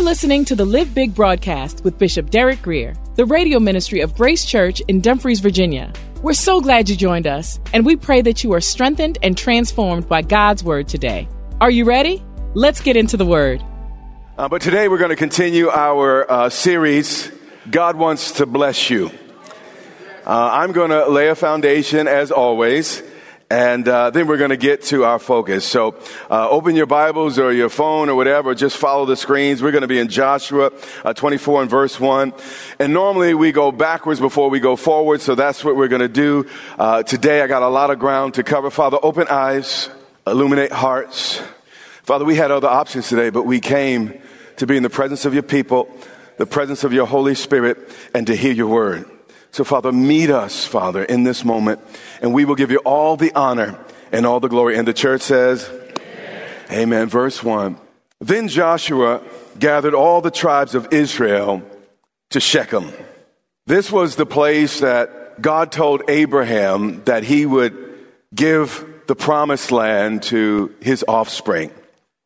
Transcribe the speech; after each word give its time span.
are 0.00 0.02
listening 0.02 0.46
to 0.46 0.54
the 0.54 0.64
Live 0.64 0.94
Big 0.94 1.14
broadcast 1.14 1.84
with 1.84 1.98
Bishop 1.98 2.30
Derek 2.30 2.62
Grier, 2.62 2.94
the 3.16 3.26
radio 3.26 3.60
ministry 3.60 4.00
of 4.00 4.14
Grace 4.14 4.46
Church 4.46 4.80
in 4.88 5.02
Dumfries, 5.02 5.40
Virginia. 5.40 5.92
We're 6.22 6.32
so 6.32 6.62
glad 6.62 6.88
you 6.88 6.96
joined 6.96 7.26
us, 7.26 7.60
and 7.74 7.84
we 7.84 7.96
pray 7.96 8.22
that 8.22 8.42
you 8.42 8.54
are 8.54 8.62
strengthened 8.62 9.18
and 9.22 9.36
transformed 9.36 10.08
by 10.08 10.22
God's 10.22 10.64
word 10.64 10.88
today. 10.88 11.28
Are 11.60 11.70
you 11.70 11.84
ready? 11.84 12.24
Let's 12.54 12.80
get 12.80 12.96
into 12.96 13.18
the 13.18 13.26
word. 13.26 13.62
Uh, 14.38 14.48
but 14.48 14.62
today 14.62 14.88
we're 14.88 14.96
going 14.96 15.10
to 15.10 15.16
continue 15.16 15.68
our 15.68 16.30
uh, 16.30 16.48
series, 16.48 17.30
God 17.70 17.96
Wants 17.96 18.32
to 18.32 18.46
Bless 18.46 18.88
You. 18.88 19.10
Uh, 20.24 20.48
I'm 20.50 20.72
going 20.72 20.92
to 20.92 21.08
lay 21.10 21.28
a 21.28 21.34
foundation 21.34 22.08
as 22.08 22.30
always, 22.30 23.02
and 23.50 23.86
uh, 23.88 24.10
then 24.10 24.28
we're 24.28 24.36
going 24.36 24.50
to 24.50 24.56
get 24.56 24.82
to 24.82 25.04
our 25.04 25.18
focus. 25.18 25.64
So 25.64 25.96
uh, 26.30 26.48
open 26.48 26.76
your 26.76 26.86
Bibles 26.86 27.36
or 27.38 27.52
your 27.52 27.68
phone 27.68 28.08
or 28.08 28.14
whatever, 28.14 28.54
just 28.54 28.76
follow 28.76 29.04
the 29.06 29.16
screens. 29.16 29.60
We're 29.60 29.72
going 29.72 29.82
to 29.82 29.88
be 29.88 29.98
in 29.98 30.08
Joshua 30.08 30.70
uh, 31.04 31.12
24 31.12 31.62
and 31.62 31.70
verse 31.70 31.98
1. 31.98 32.32
And 32.78 32.92
normally 32.92 33.34
we 33.34 33.50
go 33.50 33.72
backwards 33.72 34.20
before 34.20 34.50
we 34.50 34.60
go 34.60 34.76
forward, 34.76 35.20
so 35.20 35.34
that's 35.34 35.64
what 35.64 35.74
we're 35.74 35.88
going 35.88 36.00
to 36.00 36.08
do. 36.08 36.48
Uh, 36.78 37.02
today 37.02 37.42
I 37.42 37.48
got 37.48 37.62
a 37.62 37.68
lot 37.68 37.90
of 37.90 37.98
ground 37.98 38.34
to 38.34 38.44
cover. 38.44 38.70
Father, 38.70 38.98
open 39.02 39.26
eyes, 39.28 39.90
illuminate 40.26 40.70
hearts. 40.70 41.42
Father, 42.04 42.24
we 42.24 42.36
had 42.36 42.52
other 42.52 42.68
options 42.68 43.08
today, 43.08 43.30
but 43.30 43.44
we 43.44 43.58
came 43.58 44.20
to 44.58 44.66
be 44.66 44.76
in 44.76 44.84
the 44.84 44.90
presence 44.90 45.24
of 45.24 45.34
your 45.34 45.42
people, 45.42 45.90
the 46.36 46.46
presence 46.46 46.84
of 46.84 46.92
your 46.92 47.06
Holy 47.06 47.34
Spirit, 47.34 47.78
and 48.14 48.28
to 48.28 48.36
hear 48.36 48.52
your 48.52 48.68
word. 48.68 49.10
So, 49.52 49.64
Father, 49.64 49.90
meet 49.90 50.30
us, 50.30 50.64
Father, 50.64 51.02
in 51.02 51.24
this 51.24 51.44
moment, 51.44 51.80
and 52.22 52.32
we 52.32 52.44
will 52.44 52.54
give 52.54 52.70
you 52.70 52.78
all 52.78 53.16
the 53.16 53.32
honor 53.34 53.78
and 54.12 54.24
all 54.24 54.40
the 54.40 54.48
glory. 54.48 54.76
And 54.76 54.86
the 54.86 54.92
church 54.92 55.22
says, 55.22 55.68
Amen. 55.68 56.48
Amen. 56.70 57.08
Verse 57.08 57.42
1. 57.42 57.76
Then 58.20 58.48
Joshua 58.48 59.22
gathered 59.58 59.94
all 59.94 60.20
the 60.20 60.30
tribes 60.30 60.74
of 60.74 60.88
Israel 60.92 61.62
to 62.30 62.40
Shechem. 62.40 62.92
This 63.66 63.90
was 63.90 64.16
the 64.16 64.26
place 64.26 64.80
that 64.80 65.40
God 65.42 65.72
told 65.72 66.02
Abraham 66.08 67.02
that 67.04 67.24
he 67.24 67.46
would 67.46 67.98
give 68.34 68.84
the 69.06 69.16
promised 69.16 69.72
land 69.72 70.22
to 70.24 70.74
his 70.80 71.04
offspring. 71.08 71.72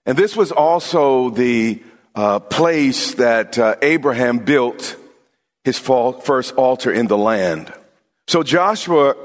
And 0.05 0.19
this 0.19 0.37
was 0.37 0.53
also 0.53 1.31
the 1.31 1.83
uh, 2.15 2.41
place 2.41 3.15
that 3.15 3.59
uh, 3.59 3.77
Abraham 3.81 4.39
built 4.39 4.97
his 5.65 5.79
first 5.79 6.55
altar 6.55 6.93
in 6.93 7.07
the 7.07 7.19
land. 7.19 7.73
So 8.27 8.43
Joshua 8.43 9.17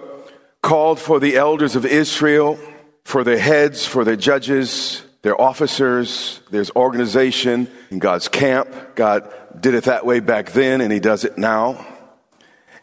called 0.62 1.00
for 1.00 1.20
the 1.20 1.36
elders 1.38 1.76
of 1.76 1.86
Israel, 1.86 2.60
for 3.04 3.24
their 3.24 3.40
heads, 3.40 3.86
for 3.86 4.04
their 4.04 4.16
judges, 4.16 5.04
their 5.22 5.40
officers. 5.40 6.42
There's 6.50 6.72
organization 6.72 7.70
in 7.92 8.00
God's 8.00 8.28
camp. 8.28 8.96
God 8.96 9.32
did 9.60 9.74
it 9.74 9.86
that 9.86 10.06
way 10.06 10.20
back 10.20 10.52
then, 10.52 10.82
and 10.82 10.92
He 10.92 11.00
does 11.00 11.24
it 11.26 11.38
now. 11.38 11.86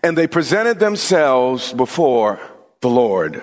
And 0.02 0.16
they 0.16 0.26
presented 0.26 0.78
themselves 0.78 1.72
before 1.72 2.40
the 2.80 2.88
Lord. 2.88 3.42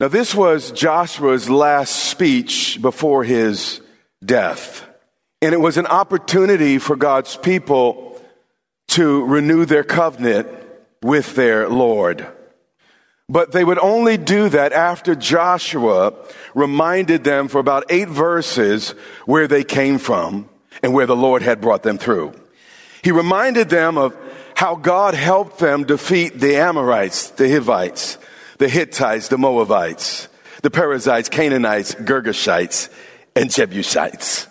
Now, 0.00 0.08
this 0.08 0.34
was 0.34 0.72
Joshua's 0.72 1.48
last 1.48 1.94
speech 1.94 2.80
before 2.82 3.22
his 3.22 3.80
death. 4.24 4.84
And 5.40 5.52
it 5.54 5.60
was 5.60 5.76
an 5.76 5.86
opportunity 5.86 6.78
for 6.78 6.96
God's 6.96 7.36
people 7.36 8.11
to 8.92 9.24
renew 9.24 9.64
their 9.64 9.84
covenant 9.84 10.48
with 11.00 11.34
their 11.34 11.66
Lord. 11.68 12.26
But 13.26 13.52
they 13.52 13.64
would 13.64 13.78
only 13.78 14.18
do 14.18 14.50
that 14.50 14.74
after 14.74 15.14
Joshua 15.14 16.12
reminded 16.54 17.24
them 17.24 17.48
for 17.48 17.58
about 17.58 17.84
eight 17.88 18.10
verses 18.10 18.90
where 19.24 19.48
they 19.48 19.64
came 19.64 19.98
from 19.98 20.50
and 20.82 20.92
where 20.92 21.06
the 21.06 21.16
Lord 21.16 21.40
had 21.40 21.62
brought 21.62 21.82
them 21.82 21.96
through. 21.96 22.34
He 23.02 23.12
reminded 23.12 23.70
them 23.70 23.96
of 23.96 24.14
how 24.54 24.76
God 24.76 25.14
helped 25.14 25.58
them 25.58 25.84
defeat 25.84 26.38
the 26.38 26.56
Amorites, 26.56 27.30
the 27.30 27.48
Hivites, 27.48 28.18
the 28.58 28.68
Hittites, 28.68 29.28
the 29.28 29.38
Moabites, 29.38 30.28
the 30.60 30.70
Perizzites, 30.70 31.30
Canaanites, 31.30 31.94
Girgashites, 31.94 32.90
and 33.34 33.50
Jebusites. 33.50 34.46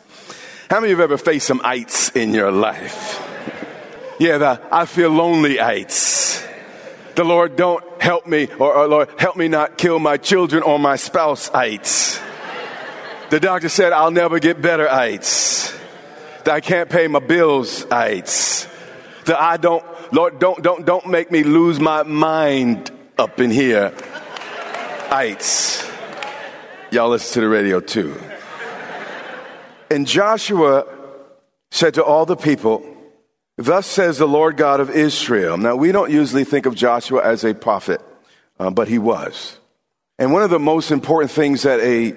How 0.72 0.80
many 0.80 0.94
of 0.94 0.98
you 0.98 1.02
have 1.04 1.12
ever 1.12 1.18
faced 1.20 1.46
some 1.46 1.62
ites 1.64 2.10
in 2.16 2.34
your 2.34 2.52
life? 2.52 3.31
Yeah, 4.22 4.38
the 4.38 4.62
I 4.72 4.86
feel 4.86 5.10
lonely 5.10 5.60
ites. 5.60 6.46
The 7.16 7.24
Lord 7.24 7.56
don't 7.56 7.84
help 8.00 8.28
me, 8.28 8.50
or, 8.60 8.72
or 8.72 8.88
Lord, 8.88 9.10
help 9.18 9.36
me 9.36 9.48
not 9.48 9.80
kill 9.80 9.98
my 9.98 10.18
children 10.18 10.62
or 10.62 10.78
my 10.78 10.96
spouse 10.96 11.50
ites. 11.50 12.22
The 13.32 13.40
doctor 13.40 13.68
said 13.68 13.94
I'll 13.94 14.12
never 14.12 14.38
get 14.38 14.62
better 14.62 14.88
ites. 14.88 15.76
That 16.44 16.54
I 16.54 16.62
can't 16.62 16.88
pay 16.88 17.08
my 17.08 17.18
bills 17.18 17.84
ites. 17.90 18.68
That 19.26 19.42
I 19.42 19.58
don't, 19.58 19.84
Lord, 20.14 20.38
don't, 20.38 20.62
don't, 20.62 20.86
don't 20.86 21.08
make 21.08 21.32
me 21.32 21.42
lose 21.42 21.80
my 21.80 22.04
mind 22.04 22.92
up 23.18 23.40
in 23.40 23.50
here 23.50 23.92
ites. 25.10 25.84
Y'all 26.92 27.10
listen 27.10 27.34
to 27.34 27.42
the 27.42 27.50
radio 27.50 27.80
too. 27.80 28.22
And 29.90 30.06
Joshua 30.06 30.86
said 31.72 31.96
to 31.96 32.04
all 32.04 32.28
the 32.28 32.36
people, 32.36 32.86
Thus 33.62 33.86
says 33.86 34.18
the 34.18 34.28
Lord 34.28 34.58
God 34.58 34.80
of 34.80 34.90
Israel. 34.90 35.56
Now, 35.58 35.76
we 35.76 35.92
don't 35.92 36.10
usually 36.10 36.46
think 36.46 36.66
of 36.66 36.74
Joshua 36.74 37.24
as 37.24 37.44
a 37.44 37.54
prophet, 37.54 38.02
uh, 38.60 38.72
but 38.72 38.88
he 38.88 38.98
was. 38.98 39.60
And 40.18 40.34
one 40.34 40.42
of 40.42 40.50
the 40.50 40.60
most 40.60 40.90
important 40.90 41.32
things 41.32 41.64
that 41.64 41.80
a, 41.80 42.16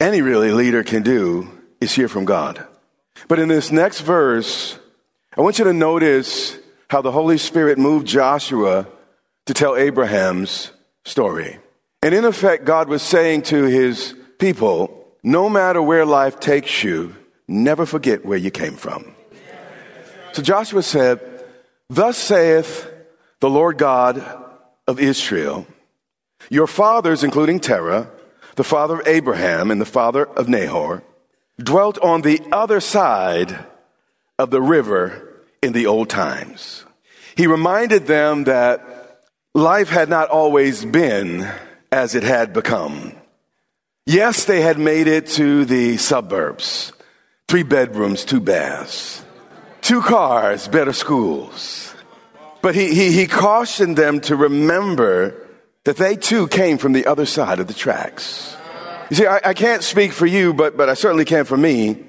any 0.00 0.22
really 0.22 0.50
leader 0.50 0.82
can 0.82 1.02
do 1.02 1.48
is 1.80 1.92
hear 1.92 2.08
from 2.08 2.24
God. 2.24 2.64
But 3.28 3.38
in 3.38 3.48
this 3.48 3.70
next 3.70 4.00
verse, 4.00 4.78
I 5.36 5.42
want 5.42 5.58
you 5.58 5.64
to 5.64 5.74
notice 5.74 6.58
how 6.88 7.02
the 7.02 7.12
Holy 7.12 7.38
Spirit 7.38 7.78
moved 7.78 8.06
Joshua 8.06 8.86
to 9.46 9.54
tell 9.54 9.76
Abraham's 9.76 10.70
story. 11.04 11.58
And 12.02 12.14
in 12.14 12.24
effect, 12.24 12.64
God 12.64 12.88
was 12.88 13.02
saying 13.02 13.42
to 13.42 13.64
his 13.64 14.14
people, 14.38 15.06
no 15.22 15.48
matter 15.48 15.82
where 15.82 16.06
life 16.06 16.40
takes 16.40 16.82
you, 16.82 17.14
never 17.46 17.84
forget 17.84 18.24
where 18.24 18.38
you 18.38 18.50
came 18.50 18.74
from. 18.74 19.14
So 20.32 20.40
Joshua 20.40 20.82
said, 20.82 21.20
Thus 21.90 22.16
saith 22.16 22.90
the 23.40 23.50
Lord 23.50 23.76
God 23.76 24.24
of 24.86 24.98
Israel, 24.98 25.66
your 26.48 26.66
fathers, 26.66 27.22
including 27.22 27.60
Terah, 27.60 28.10
the 28.56 28.64
father 28.64 29.00
of 29.00 29.06
Abraham 29.06 29.70
and 29.70 29.80
the 29.80 29.86
father 29.86 30.24
of 30.24 30.48
Nahor, 30.48 31.02
dwelt 31.58 31.98
on 31.98 32.22
the 32.22 32.40
other 32.50 32.80
side 32.80 33.66
of 34.38 34.50
the 34.50 34.62
river 34.62 35.28
in 35.62 35.72
the 35.72 35.86
old 35.86 36.08
times. 36.08 36.84
He 37.36 37.46
reminded 37.46 38.06
them 38.06 38.44
that 38.44 39.20
life 39.54 39.90
had 39.90 40.08
not 40.08 40.30
always 40.30 40.84
been 40.84 41.46
as 41.90 42.14
it 42.14 42.22
had 42.22 42.54
become. 42.54 43.12
Yes, 44.06 44.46
they 44.46 44.62
had 44.62 44.78
made 44.78 45.06
it 45.06 45.26
to 45.28 45.66
the 45.66 45.98
suburbs, 45.98 46.92
three 47.48 47.62
bedrooms, 47.62 48.24
two 48.24 48.40
baths 48.40 49.21
two 49.82 50.00
cars, 50.00 50.68
better 50.68 50.92
schools. 50.92 51.94
But 52.62 52.74
he, 52.74 52.94
he, 52.94 53.12
he 53.12 53.26
cautioned 53.26 53.98
them 53.98 54.20
to 54.22 54.36
remember 54.36 55.36
that 55.84 55.96
they 55.96 56.16
too 56.16 56.46
came 56.46 56.78
from 56.78 56.92
the 56.92 57.06
other 57.06 57.26
side 57.26 57.58
of 57.58 57.66
the 57.66 57.74
tracks. 57.74 58.56
You 59.10 59.16
see, 59.16 59.26
I, 59.26 59.40
I 59.44 59.54
can't 59.54 59.82
speak 59.82 60.12
for 60.12 60.26
you, 60.26 60.54
but, 60.54 60.76
but 60.76 60.88
I 60.88 60.94
certainly 60.94 61.24
can 61.24 61.44
for 61.44 61.56
me. 61.56 62.02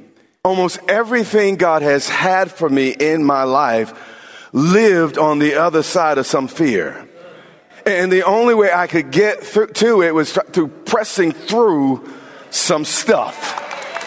Almost 0.46 0.80
everything 0.88 1.56
God 1.56 1.82
has 1.82 2.08
had 2.08 2.52
for 2.52 2.70
me 2.70 2.92
in 2.92 3.24
my 3.24 3.44
life 3.44 3.94
lived 4.54 5.18
on 5.18 5.40
the 5.40 5.56
other 5.56 5.82
side 5.82 6.18
of 6.20 6.28
some 6.28 6.48
fear. 6.48 7.08
And 7.86 8.12
the 8.12 8.24
only 8.24 8.54
way 8.54 8.72
I 8.72 8.88
could 8.88 9.12
get 9.12 9.44
through 9.44 9.68
to 9.68 10.04
it 10.04 10.14
was 10.14 10.32
through 10.32 10.68
pressing 10.68 11.32
through 11.32 12.08
some 12.52 12.86
stuff. 12.86 13.60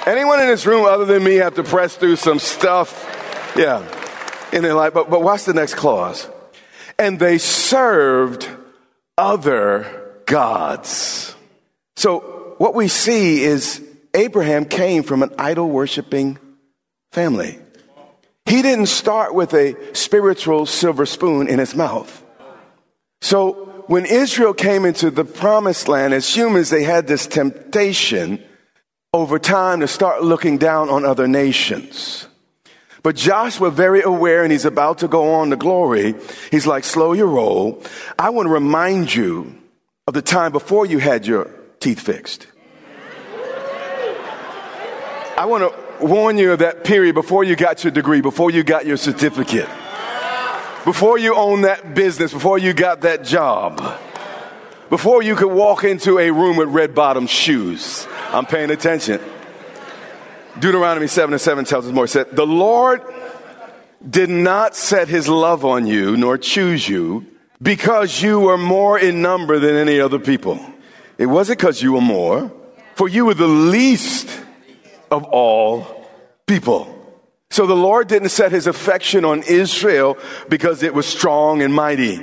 Anyone 0.06 0.40
in 0.40 0.46
this 0.46 0.64
room 0.64 0.84
other 0.84 1.04
than 1.04 1.24
me 1.24 1.36
have 1.36 1.56
to 1.56 1.64
press 1.64 1.96
through 1.96 2.16
some 2.16 2.38
stuff? 2.38 3.15
Yeah. 3.56 3.84
In 4.52 4.62
their 4.62 4.74
life. 4.74 4.94
But, 4.94 5.10
but 5.10 5.22
watch 5.22 5.44
the 5.44 5.54
next 5.54 5.74
clause. 5.74 6.28
And 6.98 7.18
they 7.18 7.38
served 7.38 8.48
other 9.18 10.20
gods. 10.26 11.34
So 11.96 12.54
what 12.58 12.74
we 12.74 12.88
see 12.88 13.42
is 13.42 13.82
Abraham 14.14 14.64
came 14.64 15.02
from 15.02 15.22
an 15.22 15.32
idol 15.38 15.68
worshiping 15.68 16.38
family. 17.12 17.58
He 18.46 18.62
didn't 18.62 18.86
start 18.86 19.34
with 19.34 19.52
a 19.54 19.76
spiritual 19.94 20.66
silver 20.66 21.06
spoon 21.06 21.48
in 21.48 21.58
his 21.58 21.74
mouth. 21.74 22.22
So 23.20 23.84
when 23.88 24.06
Israel 24.06 24.54
came 24.54 24.84
into 24.84 25.10
the 25.10 25.24
promised 25.24 25.88
land, 25.88 26.14
as 26.14 26.34
humans, 26.34 26.70
they 26.70 26.84
had 26.84 27.06
this 27.06 27.26
temptation 27.26 28.42
over 29.12 29.38
time 29.38 29.80
to 29.80 29.88
start 29.88 30.22
looking 30.22 30.58
down 30.58 30.90
on 30.90 31.04
other 31.04 31.26
nations. 31.26 32.28
But 33.06 33.14
Joshua, 33.14 33.70
very 33.70 34.02
aware, 34.02 34.42
and 34.42 34.50
he's 34.50 34.64
about 34.64 34.98
to 34.98 35.06
go 35.06 35.34
on 35.34 35.50
to 35.50 35.56
glory, 35.56 36.16
he's 36.50 36.66
like, 36.66 36.82
slow 36.82 37.12
your 37.12 37.28
roll. 37.28 37.80
I 38.18 38.30
want 38.30 38.48
to 38.48 38.52
remind 38.52 39.14
you 39.14 39.56
of 40.08 40.14
the 40.14 40.22
time 40.22 40.50
before 40.50 40.86
you 40.86 40.98
had 40.98 41.24
your 41.24 41.48
teeth 41.78 42.00
fixed. 42.00 42.48
I 45.38 45.44
want 45.44 45.72
to 45.72 46.04
warn 46.04 46.36
you 46.36 46.50
of 46.50 46.58
that 46.58 46.82
period 46.82 47.14
before 47.14 47.44
you 47.44 47.54
got 47.54 47.84
your 47.84 47.92
degree, 47.92 48.22
before 48.22 48.50
you 48.50 48.64
got 48.64 48.86
your 48.86 48.96
certificate, 48.96 49.68
before 50.84 51.16
you 51.16 51.36
owned 51.36 51.62
that 51.62 51.94
business, 51.94 52.32
before 52.32 52.58
you 52.58 52.72
got 52.72 53.02
that 53.02 53.22
job, 53.22 54.00
before 54.90 55.22
you 55.22 55.36
could 55.36 55.52
walk 55.52 55.84
into 55.84 56.18
a 56.18 56.32
room 56.32 56.56
with 56.56 56.70
red 56.70 56.92
bottom 56.92 57.28
shoes. 57.28 58.04
I'm 58.32 58.46
paying 58.46 58.72
attention. 58.72 59.20
Deuteronomy 60.60 61.06
7 61.06 61.32
and 61.32 61.40
7 61.40 61.64
tells 61.64 61.86
us 61.86 61.92
more. 61.92 62.04
It 62.04 62.08
said, 62.08 62.34
The 62.34 62.46
Lord 62.46 63.02
did 64.08 64.30
not 64.30 64.74
set 64.74 65.08
his 65.08 65.28
love 65.28 65.64
on 65.64 65.86
you, 65.86 66.16
nor 66.16 66.38
choose 66.38 66.88
you, 66.88 67.26
because 67.60 68.22
you 68.22 68.40
were 68.40 68.58
more 68.58 68.98
in 68.98 69.22
number 69.22 69.58
than 69.58 69.74
any 69.74 70.00
other 70.00 70.18
people. 70.18 70.60
It 71.18 71.26
wasn't 71.26 71.58
because 71.58 71.82
you 71.82 71.92
were 71.92 72.00
more, 72.00 72.52
for 72.94 73.08
you 73.08 73.26
were 73.26 73.34
the 73.34 73.48
least 73.48 74.28
of 75.10 75.24
all 75.24 76.08
people. 76.46 76.92
So 77.50 77.66
the 77.66 77.76
Lord 77.76 78.08
didn't 78.08 78.30
set 78.30 78.52
his 78.52 78.66
affection 78.66 79.24
on 79.24 79.42
Israel 79.42 80.18
because 80.48 80.82
it 80.82 80.94
was 80.94 81.06
strong 81.06 81.62
and 81.62 81.72
mighty. 81.72 82.16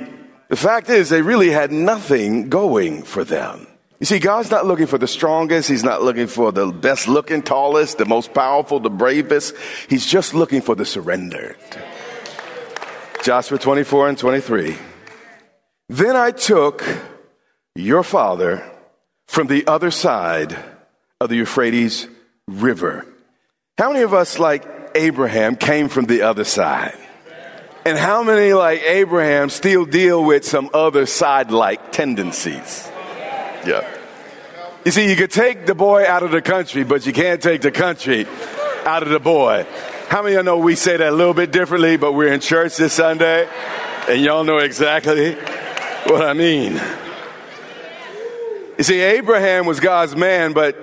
The 0.48 0.56
fact 0.56 0.90
is, 0.90 1.08
they 1.08 1.22
really 1.22 1.50
had 1.50 1.72
nothing 1.72 2.48
going 2.48 3.02
for 3.02 3.24
them. 3.24 3.66
You 4.00 4.06
see, 4.06 4.18
God's 4.18 4.50
not 4.50 4.66
looking 4.66 4.86
for 4.86 4.98
the 4.98 5.06
strongest. 5.06 5.68
He's 5.68 5.84
not 5.84 6.02
looking 6.02 6.26
for 6.26 6.52
the 6.52 6.66
best 6.66 7.08
looking, 7.08 7.42
tallest, 7.42 7.98
the 7.98 8.04
most 8.04 8.34
powerful, 8.34 8.80
the 8.80 8.90
bravest. 8.90 9.54
He's 9.88 10.04
just 10.04 10.34
looking 10.34 10.60
for 10.60 10.74
the 10.74 10.84
surrendered. 10.84 11.56
Joshua 13.22 13.58
24 13.58 14.10
and 14.10 14.18
23. 14.18 14.76
Then 15.88 16.16
I 16.16 16.32
took 16.32 16.84
your 17.74 18.02
father 18.02 18.68
from 19.26 19.46
the 19.46 19.66
other 19.66 19.90
side 19.90 20.56
of 21.20 21.28
the 21.30 21.36
Euphrates 21.36 22.08
River. 22.46 23.06
How 23.78 23.90
many 23.90 24.02
of 24.02 24.12
us, 24.12 24.38
like 24.38 24.66
Abraham, 24.94 25.56
came 25.56 25.88
from 25.88 26.06
the 26.06 26.22
other 26.22 26.44
side? 26.44 26.98
And 27.86 27.96
how 27.96 28.22
many, 28.22 28.52
like 28.52 28.82
Abraham, 28.82 29.50
still 29.50 29.84
deal 29.84 30.22
with 30.24 30.44
some 30.44 30.70
other 30.74 31.06
side 31.06 31.50
like 31.50 31.92
tendencies? 31.92 32.90
Yeah. 33.66 33.98
You 34.84 34.92
see, 34.92 35.08
you 35.08 35.16
could 35.16 35.30
take 35.30 35.66
the 35.66 35.74
boy 35.74 36.06
out 36.06 36.22
of 36.22 36.30
the 36.30 36.42
country, 36.42 36.84
but 36.84 37.06
you 37.06 37.12
can't 37.12 37.42
take 37.42 37.62
the 37.62 37.70
country 37.70 38.26
out 38.84 39.02
of 39.02 39.08
the 39.08 39.18
boy. 39.18 39.66
How 40.08 40.22
many 40.22 40.34
of 40.34 40.44
y'all 40.44 40.56
know 40.56 40.62
we 40.62 40.74
say 40.74 40.96
that 40.96 41.08
a 41.08 41.16
little 41.16 41.32
bit 41.32 41.50
differently, 41.50 41.96
but 41.96 42.12
we're 42.12 42.32
in 42.32 42.40
church 42.40 42.76
this 42.76 42.92
Sunday, 42.92 43.48
and 44.08 44.20
y'all 44.20 44.44
know 44.44 44.58
exactly 44.58 45.34
what 46.04 46.22
I 46.22 46.34
mean. 46.34 46.80
You 48.76 48.84
see, 48.84 49.00
Abraham 49.00 49.66
was 49.66 49.80
God's 49.80 50.14
man, 50.14 50.52
but 50.52 50.76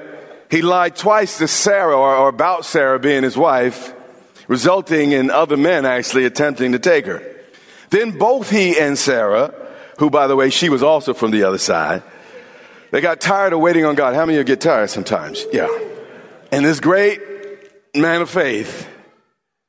he 0.50 0.62
lied 0.62 0.95
twice 0.95 1.38
to 1.38 1.48
Sarah, 1.48 1.95
or, 1.95 2.16
or 2.16 2.30
about 2.30 2.66
Sarah 2.66 3.00
being 3.00 3.24
his 3.24 3.38
wife, 3.38 3.94
resulting 4.48 5.12
in 5.12 5.30
other 5.30 5.57
men 5.57 5.86
actually 5.86 6.25
attempting 6.25 6.72
to 6.72 6.80
take 6.80 7.06
her. 7.06 7.22
Then 7.92 8.18
both 8.18 8.50
he 8.50 8.80
and 8.80 8.98
Sarah, 8.98 9.54
who, 10.00 10.10
by 10.10 10.27
the 10.27 10.36
way, 10.36 10.50
she 10.50 10.69
was 10.69 10.81
also 10.81 11.13
from 11.13 11.31
the 11.31 11.44
other 11.44 11.57
side, 11.57 12.01
they 12.92 13.02
got 13.02 13.20
tired 13.22 13.54
of 13.54 13.60
waiting 13.60 13.86
on 13.86 13.96
God. 13.96 14.14
How 14.14 14.26
many 14.26 14.38
of 14.38 14.48
you 14.48 14.56
get 14.56 14.62
tired 14.62 14.90
sometimes? 14.90 15.46
Yeah. 15.52 15.68
And 16.52 16.66
this 16.66 16.80
great 16.80 17.22
man 17.96 18.22
of 18.22 18.30
faith 18.30 18.88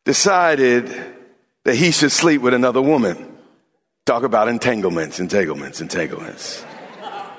decided 0.05 0.93
that 1.65 1.77
he 1.77 1.93
should 1.93 2.13
sleep 2.13 2.43
with 2.43 2.55
another 2.55 2.83
woman. 2.83 3.39
Talk 4.05 4.25
about 4.25 4.49
entanglements, 4.49 5.21
entanglements, 5.21 5.81
entanglements. 5.81 6.65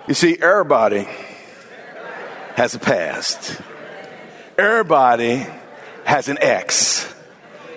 You 0.07 0.13
see, 0.13 0.37
everybody 0.41 1.05
has 2.55 2.73
a 2.75 2.79
past. 2.79 3.59
Everybody 4.57 5.45
has 6.05 6.29
an 6.29 6.37
ex. 6.39 7.13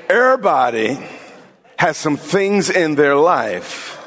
Everybody 0.08 0.98
has 1.78 1.96
some 1.96 2.16
things 2.16 2.70
in 2.70 2.94
their 2.94 3.16
life 3.16 4.00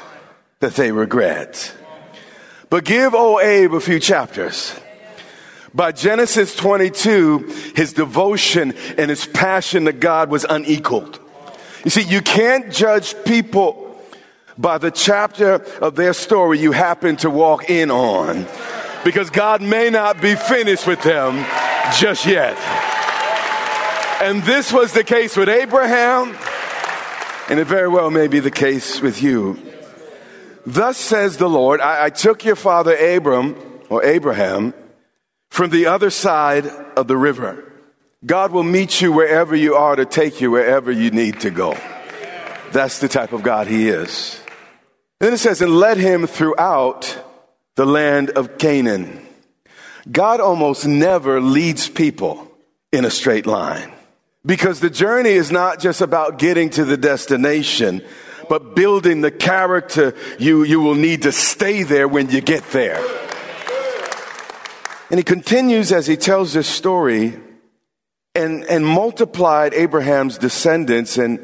that 0.60 0.74
they 0.74 0.92
regret. 0.92 1.74
But 2.70 2.84
give 2.84 3.14
old 3.14 3.42
Abe 3.42 3.74
a 3.74 3.80
few 3.80 3.98
chapters. 3.98 4.78
By 5.74 5.92
Genesis 5.92 6.54
22, 6.56 7.72
his 7.74 7.92
devotion 7.92 8.74
and 8.96 9.10
his 9.10 9.26
passion 9.26 9.84
to 9.84 9.92
God 9.92 10.30
was 10.30 10.44
unequaled. 10.48 11.18
You 11.84 11.90
see, 11.90 12.02
you 12.02 12.22
can't 12.22 12.72
judge 12.72 13.14
people 13.24 14.00
by 14.56 14.78
the 14.78 14.90
chapter 14.90 15.54
of 15.80 15.96
their 15.96 16.12
story 16.12 16.58
you 16.58 16.72
happen 16.72 17.16
to 17.16 17.30
walk 17.30 17.70
in 17.70 17.90
on 17.90 18.46
because 19.04 19.30
God 19.30 19.62
may 19.62 19.90
not 19.90 20.20
be 20.20 20.34
finished 20.34 20.86
with 20.86 21.02
them 21.02 21.44
just 21.98 22.26
yet. 22.26 22.56
And 24.22 24.42
this 24.42 24.72
was 24.72 24.92
the 24.92 25.04
case 25.04 25.36
with 25.36 25.48
Abraham, 25.48 26.36
and 27.48 27.58
it 27.58 27.66
very 27.66 27.88
well 27.88 28.10
may 28.10 28.28
be 28.28 28.38
the 28.38 28.50
case 28.50 29.00
with 29.00 29.22
you. 29.22 29.69
Thus 30.70 30.96
says 30.98 31.36
the 31.36 31.48
Lord, 31.48 31.80
I, 31.80 32.04
I 32.04 32.10
took 32.10 32.44
your 32.44 32.54
father 32.54 32.94
Abram, 32.94 33.56
or 33.88 34.04
Abraham, 34.04 34.72
from 35.50 35.70
the 35.70 35.86
other 35.86 36.10
side 36.10 36.64
of 36.96 37.08
the 37.08 37.16
river. 37.16 37.72
God 38.24 38.52
will 38.52 38.62
meet 38.62 39.00
you 39.00 39.10
wherever 39.10 39.56
you 39.56 39.74
are 39.74 39.96
to 39.96 40.04
take 40.04 40.40
you 40.40 40.52
wherever 40.52 40.92
you 40.92 41.10
need 41.10 41.40
to 41.40 41.50
go. 41.50 41.76
That's 42.70 43.00
the 43.00 43.08
type 43.08 43.32
of 43.32 43.42
God 43.42 43.66
he 43.66 43.88
is. 43.88 44.40
Then 45.18 45.32
it 45.32 45.38
says, 45.38 45.60
and 45.60 45.76
led 45.76 45.98
him 45.98 46.28
throughout 46.28 47.18
the 47.74 47.84
land 47.86 48.30
of 48.30 48.56
Canaan. 48.56 49.26
God 50.10 50.38
almost 50.38 50.86
never 50.86 51.40
leads 51.40 51.88
people 51.88 52.48
in 52.92 53.04
a 53.04 53.10
straight 53.10 53.46
line 53.46 53.90
because 54.46 54.78
the 54.78 54.88
journey 54.88 55.30
is 55.30 55.50
not 55.50 55.80
just 55.80 56.00
about 56.00 56.38
getting 56.38 56.70
to 56.70 56.84
the 56.84 56.96
destination, 56.96 58.04
but 58.50 58.74
building 58.74 59.20
the 59.20 59.30
character 59.30 60.12
you, 60.40 60.64
you 60.64 60.80
will 60.80 60.96
need 60.96 61.22
to 61.22 61.30
stay 61.30 61.84
there 61.84 62.08
when 62.08 62.28
you 62.30 62.40
get 62.40 62.64
there. 62.72 63.00
And 65.08 65.20
he 65.20 65.22
continues 65.22 65.92
as 65.92 66.08
he 66.08 66.16
tells 66.16 66.52
this 66.52 66.66
story 66.66 67.38
and, 68.34 68.64
and 68.64 68.84
multiplied 68.84 69.72
Abraham's 69.72 70.36
descendants 70.36 71.16
and, 71.16 71.38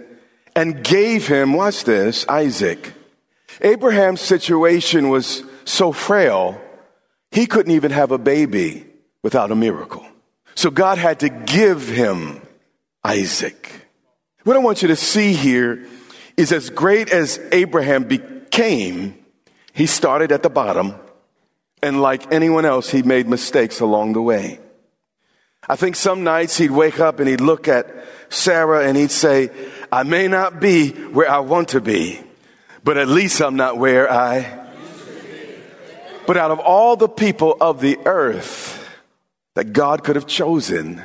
and 0.56 0.82
gave 0.82 1.28
him, 1.28 1.52
watch 1.52 1.84
this, 1.84 2.26
Isaac. 2.28 2.92
Abraham's 3.60 4.20
situation 4.20 5.08
was 5.08 5.44
so 5.64 5.92
frail, 5.92 6.60
he 7.30 7.46
couldn't 7.46 7.72
even 7.72 7.92
have 7.92 8.10
a 8.10 8.18
baby 8.18 8.84
without 9.22 9.52
a 9.52 9.54
miracle. 9.54 10.04
So 10.56 10.70
God 10.72 10.98
had 10.98 11.20
to 11.20 11.28
give 11.28 11.88
him 11.88 12.42
Isaac. 13.04 13.70
What 14.42 14.56
I 14.56 14.58
want 14.58 14.82
you 14.82 14.88
to 14.88 14.96
see 14.96 15.34
here 15.34 15.86
is 16.36 16.52
as 16.52 16.70
great 16.70 17.10
as 17.10 17.40
Abraham 17.52 18.04
became, 18.04 19.16
he 19.72 19.86
started 19.86 20.32
at 20.32 20.42
the 20.42 20.50
bottom, 20.50 20.94
and 21.82 22.00
like 22.00 22.32
anyone 22.32 22.64
else, 22.64 22.90
he 22.90 23.02
made 23.02 23.28
mistakes 23.28 23.80
along 23.80 24.12
the 24.12 24.22
way. 24.22 24.60
I 25.68 25.76
think 25.76 25.96
some 25.96 26.22
nights 26.22 26.56
he'd 26.56 26.70
wake 26.70 27.00
up 27.00 27.18
and 27.18 27.28
he'd 27.28 27.40
look 27.40 27.68
at 27.68 27.86
Sarah 28.28 28.86
and 28.86 28.96
he'd 28.96 29.10
say, 29.10 29.50
I 29.90 30.04
may 30.04 30.28
not 30.28 30.60
be 30.60 30.90
where 30.90 31.28
I 31.28 31.40
want 31.40 31.70
to 31.70 31.80
be, 31.80 32.20
but 32.84 32.96
at 32.96 33.08
least 33.08 33.40
I'm 33.40 33.56
not 33.56 33.78
where 33.78 34.10
I. 34.10 34.64
But 36.26 36.36
out 36.36 36.50
of 36.50 36.60
all 36.60 36.96
the 36.96 37.08
people 37.08 37.56
of 37.60 37.80
the 37.80 37.98
earth, 38.04 38.76
that 39.56 39.72
God 39.72 40.04
could 40.04 40.16
have 40.16 40.26
chosen, 40.26 41.02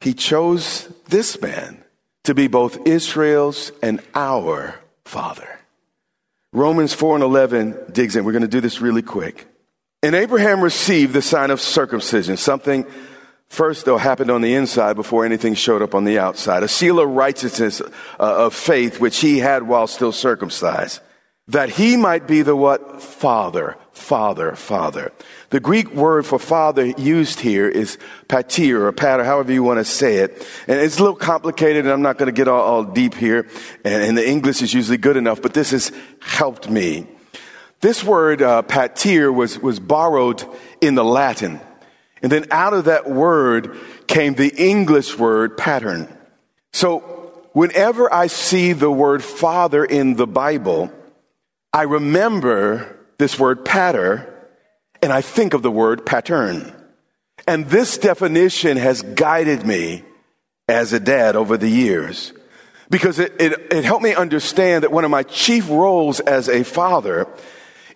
he 0.00 0.14
chose 0.14 0.88
this 1.08 1.40
man 1.40 1.81
to 2.24 2.34
be 2.34 2.46
both 2.46 2.86
Israel's 2.86 3.72
and 3.82 4.00
our 4.14 4.78
father. 5.04 5.48
Romans 6.52 6.92
4 6.92 7.16
and 7.16 7.24
11 7.24 7.92
digs 7.92 8.14
in. 8.14 8.24
We're 8.24 8.32
going 8.32 8.42
to 8.42 8.48
do 8.48 8.60
this 8.60 8.80
really 8.80 9.02
quick. 9.02 9.46
And 10.02 10.14
Abraham 10.14 10.60
received 10.60 11.12
the 11.12 11.22
sign 11.22 11.50
of 11.50 11.60
circumcision, 11.60 12.36
something 12.36 12.86
first 13.48 13.84
though 13.84 13.98
happened 13.98 14.30
on 14.30 14.40
the 14.40 14.54
inside 14.54 14.96
before 14.96 15.24
anything 15.24 15.54
showed 15.54 15.82
up 15.82 15.94
on 15.94 16.04
the 16.04 16.18
outside, 16.18 16.62
a 16.62 16.68
seal 16.68 16.98
of 16.98 17.08
righteousness 17.08 17.80
uh, 17.80 17.86
of 18.18 18.54
faith 18.54 18.98
which 18.98 19.18
he 19.18 19.38
had 19.38 19.62
while 19.62 19.86
still 19.86 20.12
circumcised, 20.12 21.00
that 21.48 21.70
he 21.70 21.96
might 21.96 22.26
be 22.26 22.42
the 22.42 22.54
what? 22.54 23.02
Father, 23.02 23.76
father, 23.92 24.54
father. 24.54 25.12
The 25.50 25.60
Greek 25.60 25.92
word 25.92 26.24
for 26.24 26.38
father 26.38 26.86
used 26.86 27.40
here 27.40 27.68
is 27.68 27.98
pater 28.28 28.86
or 28.86 28.92
pater, 28.92 29.24
however 29.24 29.52
you 29.52 29.62
want 29.62 29.78
to 29.78 29.84
say 29.84 30.18
it. 30.18 30.46
And 30.68 30.78
it's 30.78 30.98
a 30.98 31.02
little 31.02 31.16
complicated 31.16 31.84
and 31.84 31.92
I'm 31.92 32.02
not 32.02 32.16
going 32.16 32.26
to 32.26 32.32
get 32.32 32.48
all, 32.48 32.62
all 32.62 32.84
deep 32.84 33.14
here. 33.14 33.48
And, 33.84 34.02
and, 34.02 34.18
the 34.18 34.26
English 34.26 34.62
is 34.62 34.72
usually 34.72 34.98
good 34.98 35.16
enough, 35.16 35.42
but 35.42 35.52
this 35.52 35.72
has 35.72 35.90
helped 36.20 36.70
me. 36.70 37.06
This 37.80 38.04
word, 38.04 38.40
uh, 38.40 38.62
pater, 38.62 39.32
was, 39.32 39.58
was 39.58 39.80
borrowed 39.80 40.44
in 40.80 40.94
the 40.94 41.04
Latin. 41.04 41.60
And 42.22 42.30
then 42.30 42.46
out 42.52 42.72
of 42.72 42.84
that 42.84 43.10
word 43.10 43.76
came 44.06 44.34
the 44.34 44.54
English 44.56 45.18
word 45.18 45.58
pattern. 45.58 46.08
So 46.72 47.00
whenever 47.52 48.12
I 48.12 48.28
see 48.28 48.72
the 48.72 48.90
word 48.90 49.24
father 49.24 49.84
in 49.84 50.14
the 50.14 50.28
Bible, 50.28 50.92
I 51.72 51.82
remember 51.82 52.98
this 53.18 53.38
word 53.38 53.64
patter 53.64 54.28
and 55.00 55.12
I 55.12 55.20
think 55.20 55.54
of 55.54 55.62
the 55.62 55.70
word 55.70 56.04
pattern. 56.04 56.72
And 57.46 57.66
this 57.66 57.98
definition 57.98 58.76
has 58.76 59.02
guided 59.02 59.66
me 59.66 60.04
as 60.68 60.92
a 60.92 61.00
dad 61.00 61.34
over 61.34 61.56
the 61.56 61.68
years 61.68 62.32
because 62.88 63.18
it, 63.18 63.32
it, 63.40 63.72
it, 63.72 63.84
helped 63.84 64.04
me 64.04 64.14
understand 64.14 64.84
that 64.84 64.92
one 64.92 65.04
of 65.04 65.10
my 65.10 65.22
chief 65.22 65.68
roles 65.68 66.20
as 66.20 66.48
a 66.48 66.62
father 66.62 67.26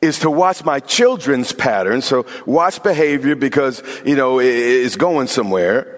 is 0.01 0.21
to 0.21 0.31
watch 0.31 0.65
my 0.65 0.81
children's 0.81 1.53
patterns. 1.53 2.07
So 2.07 2.27
watch 2.45 2.83
behavior 2.83 3.37
because, 3.37 3.83
you 4.05 4.17
know, 4.17 4.41
it, 4.41 4.47
it's 4.47 4.97
going 4.97 5.29
somewhere. 5.29 5.96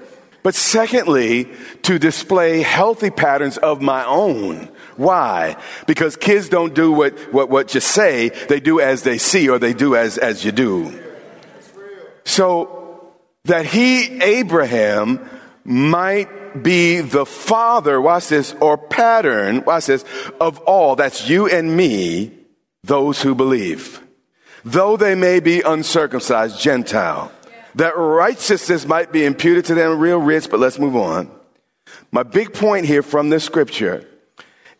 But 0.48 0.54
secondly, 0.54 1.46
to 1.82 1.98
display 1.98 2.62
healthy 2.62 3.10
patterns 3.10 3.58
of 3.58 3.82
my 3.82 4.02
own. 4.06 4.70
Why? 4.96 5.58
Because 5.86 6.16
kids 6.16 6.48
don't 6.48 6.74
do 6.74 6.90
what, 6.90 7.18
what, 7.34 7.50
what 7.50 7.74
you 7.74 7.82
say, 7.82 8.30
they 8.48 8.58
do 8.58 8.80
as 8.80 9.02
they 9.02 9.18
see 9.18 9.50
or 9.50 9.58
they 9.58 9.74
do 9.74 9.94
as, 9.94 10.16
as 10.16 10.46
you 10.46 10.52
do. 10.52 10.98
So 12.24 13.12
that 13.44 13.66
he, 13.66 14.22
Abraham, 14.22 15.20
might 15.64 16.62
be 16.62 17.02
the 17.02 17.26
father, 17.26 18.00
watch 18.00 18.28
this, 18.28 18.54
or 18.58 18.78
pattern, 18.78 19.64
watch 19.66 19.84
this, 19.84 20.02
of 20.40 20.60
all, 20.60 20.96
that's 20.96 21.28
you 21.28 21.46
and 21.46 21.76
me, 21.76 22.32
those 22.82 23.20
who 23.20 23.34
believe. 23.34 24.02
Though 24.64 24.96
they 24.96 25.14
may 25.14 25.40
be 25.40 25.60
uncircumcised, 25.60 26.58
Gentile, 26.58 27.32
that 27.78 27.96
righteousness 27.96 28.86
might 28.86 29.12
be 29.12 29.24
imputed 29.24 29.64
to 29.66 29.74
them 29.74 29.98
real 30.00 30.18
rich, 30.18 30.50
but 30.50 30.58
let's 30.58 30.80
move 30.80 30.96
on. 30.96 31.30
My 32.10 32.24
big 32.24 32.52
point 32.52 32.86
here 32.86 33.02
from 33.02 33.30
this 33.30 33.44
scripture 33.44 34.04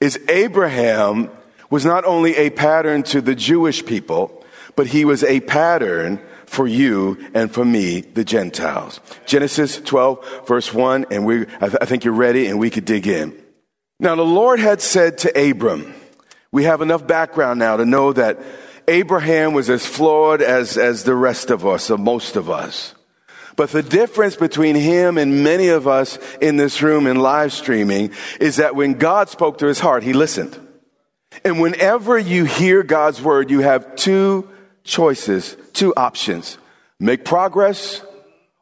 is 0.00 0.19
Abraham 0.28 1.31
was 1.71 1.85
not 1.85 2.05
only 2.05 2.35
a 2.37 2.50
pattern 2.50 3.05
to 3.05 3.21
the 3.21 3.37
Jewish 3.37 3.87
people, 3.87 4.45
but 4.75 4.88
he 4.88 5.05
was 5.05 5.23
a 5.23 5.38
pattern 5.40 6.21
for 6.47 6.67
you 6.67 7.25
and 7.35 7.52
for 7.52 7.64
me, 7.64 8.00
the 8.00 8.25
Gentiles. 8.25 9.00
Genesis 9.26 9.81
12, 9.81 10.47
verse 10.49 10.75
1, 10.75 11.07
and 11.12 11.25
we, 11.25 11.43
I, 11.61 11.69
th- 11.69 11.78
I 11.81 11.85
think 11.85 12.05
you're 12.05 12.14
ready 12.14 12.47
and 12.47 12.59
we 12.59 12.71
could 12.71 12.85
dig 12.85 13.07
in. 13.07 13.37
Now, 14.00 14.17
the 14.17 14.25
Lord 14.25 14.59
had 14.59 14.81
said 14.81 15.19
to 15.19 15.50
Abram, 15.50 15.95
we 16.50 16.64
have 16.64 16.81
enough 16.81 17.07
background 17.07 17.61
now 17.61 17.76
to 17.76 17.85
know 17.85 18.12
that 18.12 18.40
Abraham 18.88 19.52
was 19.52 19.71
as 19.71 19.87
flawed 19.87 20.42
as, 20.42 20.76
as 20.76 21.04
the 21.04 21.14
rest 21.14 21.50
of 21.50 21.66
us, 21.66 21.90
or 21.90 21.99
most 21.99 22.37
of 22.37 22.49
us. 22.50 22.95
But 23.54 23.71
the 23.71 23.83
difference 23.83 24.37
between 24.37 24.76
him 24.76 25.18
and 25.18 25.42
many 25.42 25.68
of 25.68 25.88
us 25.88 26.18
in 26.40 26.57
this 26.57 26.80
room 26.80 27.07
and 27.07 27.21
live 27.21 27.52
streaming 27.52 28.12
is 28.40 28.57
that 28.57 28.76
when 28.76 28.95
God 28.95 29.28
spoke 29.28 29.59
to 29.59 29.66
his 29.66 29.80
heart, 29.80 30.04
he 30.04 30.12
listened. 30.12 30.59
And 31.45 31.61
whenever 31.61 32.18
you 32.18 32.45
hear 32.45 32.83
God's 32.83 33.21
word, 33.21 33.50
you 33.50 33.61
have 33.61 33.97
two 33.97 34.49
choices, 34.85 35.57
two 35.73 35.92
options. 35.97 36.57
Make 37.00 37.25
progress 37.25 38.02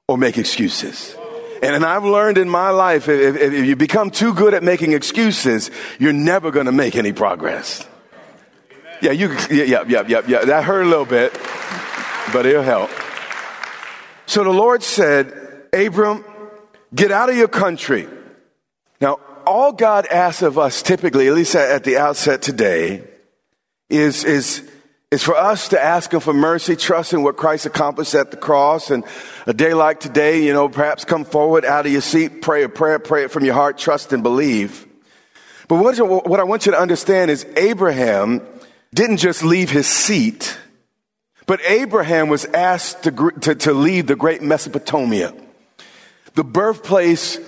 or 0.08 0.18
make 0.18 0.38
excuses. 0.38 1.14
And, 1.62 1.74
and 1.74 1.84
I've 1.84 2.04
learned 2.04 2.38
in 2.38 2.48
my 2.48 2.70
life, 2.70 3.08
if, 3.08 3.36
if 3.36 3.66
you 3.66 3.76
become 3.76 4.10
too 4.10 4.34
good 4.34 4.54
at 4.54 4.62
making 4.62 4.92
excuses, 4.92 5.70
you're 5.98 6.12
never 6.12 6.50
going 6.50 6.66
to 6.66 6.72
make 6.72 6.96
any 6.96 7.12
progress. 7.12 7.86
Yeah, 9.00 9.12
you, 9.12 9.32
yeah, 9.50 9.64
yeah, 9.64 9.84
yeah, 9.86 10.04
yeah, 10.06 10.22
yeah. 10.26 10.44
That 10.44 10.64
hurt 10.64 10.82
a 10.82 10.88
little 10.88 11.04
bit, 11.04 11.32
but 12.32 12.46
it'll 12.46 12.62
help. 12.62 12.90
So 14.26 14.42
the 14.42 14.50
Lord 14.50 14.82
said, 14.82 15.32
Abram, 15.72 16.24
get 16.94 17.12
out 17.12 17.28
of 17.28 17.36
your 17.36 17.48
country. 17.48 18.08
Now, 19.00 19.18
all 19.46 19.72
God 19.72 20.06
asks 20.06 20.42
of 20.42 20.58
us 20.58 20.82
typically, 20.82 21.28
at 21.28 21.34
least 21.34 21.54
at 21.54 21.84
the 21.84 21.98
outset 21.98 22.42
today, 22.42 23.04
is, 23.88 24.24
is, 24.24 24.68
is 25.10 25.22
for 25.22 25.36
us 25.36 25.68
to 25.68 25.80
ask 25.80 26.12
Him 26.12 26.20
for 26.20 26.32
mercy, 26.32 26.74
trust 26.74 27.12
in 27.12 27.22
what 27.22 27.36
Christ 27.36 27.66
accomplished 27.66 28.14
at 28.14 28.30
the 28.30 28.36
cross. 28.36 28.90
And 28.90 29.04
a 29.46 29.54
day 29.54 29.74
like 29.74 30.00
today, 30.00 30.42
you 30.42 30.52
know, 30.52 30.68
perhaps 30.68 31.04
come 31.04 31.24
forward 31.24 31.64
out 31.64 31.86
of 31.86 31.92
your 31.92 32.00
seat, 32.00 32.42
pray 32.42 32.64
a 32.64 32.68
prayer, 32.68 32.98
pray 32.98 33.24
it 33.24 33.30
from 33.30 33.44
your 33.44 33.54
heart, 33.54 33.78
trust 33.78 34.12
and 34.12 34.22
believe. 34.22 34.86
But 35.68 35.82
what, 35.82 36.26
what 36.28 36.40
I 36.40 36.44
want 36.44 36.66
you 36.66 36.72
to 36.72 36.78
understand 36.78 37.30
is 37.30 37.44
Abraham 37.56 38.40
didn't 38.96 39.18
just 39.18 39.44
leave 39.44 39.70
his 39.70 39.86
seat 39.86 40.58
but 41.46 41.60
Abraham 41.62 42.28
was 42.28 42.44
asked 42.44 43.04
to, 43.04 43.30
to, 43.40 43.54
to 43.54 43.72
leave 43.72 44.08
the 44.08 44.16
great 44.16 44.42
Mesopotamia, 44.42 45.32
the 46.34 46.44
birthplace 46.44 47.38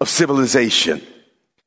of 0.00 0.08
civilization. 0.08 1.00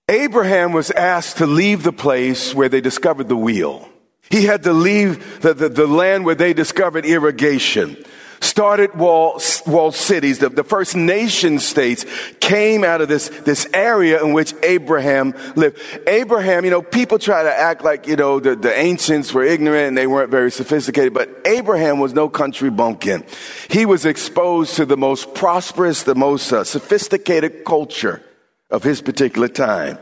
Abraham 0.09 0.73
was 0.73 0.91
asked 0.91 1.37
to 1.37 1.47
leave 1.47 1.83
the 1.83 1.93
place 1.93 2.53
where 2.53 2.69
they 2.69 2.81
discovered 2.81 3.29
the 3.29 3.37
wheel. 3.37 3.89
He 4.29 4.43
had 4.43 4.63
to 4.63 4.73
leave 4.73 5.41
the, 5.41 5.53
the, 5.53 5.69
the 5.69 5.87
land 5.87 6.25
where 6.25 6.35
they 6.35 6.53
discovered 6.53 7.05
irrigation 7.05 8.03
started 8.39 8.93
walled, 8.95 9.43
walled 9.65 9.95
cities. 9.95 10.39
The, 10.39 10.49
the, 10.49 10.63
first 10.63 10.95
nation 10.95 11.59
states 11.59 12.05
came 12.39 12.83
out 12.83 13.01
of 13.01 13.07
this, 13.07 13.29
this 13.29 13.67
area 13.73 14.23
in 14.23 14.33
which 14.33 14.53
Abraham 14.63 15.33
lived. 15.55 15.79
Abraham, 16.07 16.65
you 16.65 16.71
know, 16.71 16.81
people 16.81 17.19
try 17.19 17.43
to 17.43 17.53
act 17.53 17.83
like, 17.83 18.07
you 18.07 18.15
know, 18.15 18.39
the, 18.39 18.55
the 18.55 18.77
ancients 18.77 19.33
were 19.33 19.43
ignorant 19.43 19.89
and 19.89 19.97
they 19.97 20.07
weren't 20.07 20.31
very 20.31 20.51
sophisticated, 20.51 21.13
but 21.13 21.29
Abraham 21.45 21.99
was 21.99 22.13
no 22.13 22.29
country 22.29 22.69
bumpkin. 22.69 23.25
He 23.69 23.85
was 23.85 24.05
exposed 24.05 24.75
to 24.75 24.85
the 24.85 24.97
most 24.97 25.33
prosperous, 25.33 26.03
the 26.03 26.15
most 26.15 26.51
uh, 26.51 26.63
sophisticated 26.63 27.65
culture 27.65 28.21
of 28.69 28.83
his 28.83 29.01
particular 29.01 29.47
time. 29.47 29.97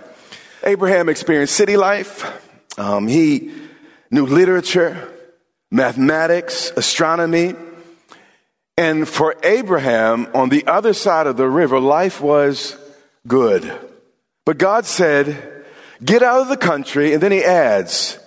Abraham 0.63 1.09
experienced 1.09 1.55
city 1.55 1.77
life. 1.77 2.41
Um, 2.79 3.07
he 3.07 3.53
knew 4.09 4.25
literature, 4.25 5.11
mathematics, 5.71 6.71
astronomy, 6.75 7.53
and 8.77 9.07
for 9.07 9.35
Abraham, 9.43 10.27
on 10.33 10.49
the 10.49 10.67
other 10.67 10.93
side 10.93 11.27
of 11.27 11.37
the 11.37 11.47
river, 11.47 11.79
life 11.79 12.19
was 12.19 12.77
good. 13.27 13.71
But 14.45 14.57
God 14.57 14.85
said, 14.85 15.65
get 16.03 16.21
out 16.21 16.41
of 16.41 16.49
the 16.49 16.57
country, 16.57 17.13
and 17.13 17.23
then 17.23 17.31
he 17.31 17.43
adds, 17.43 18.19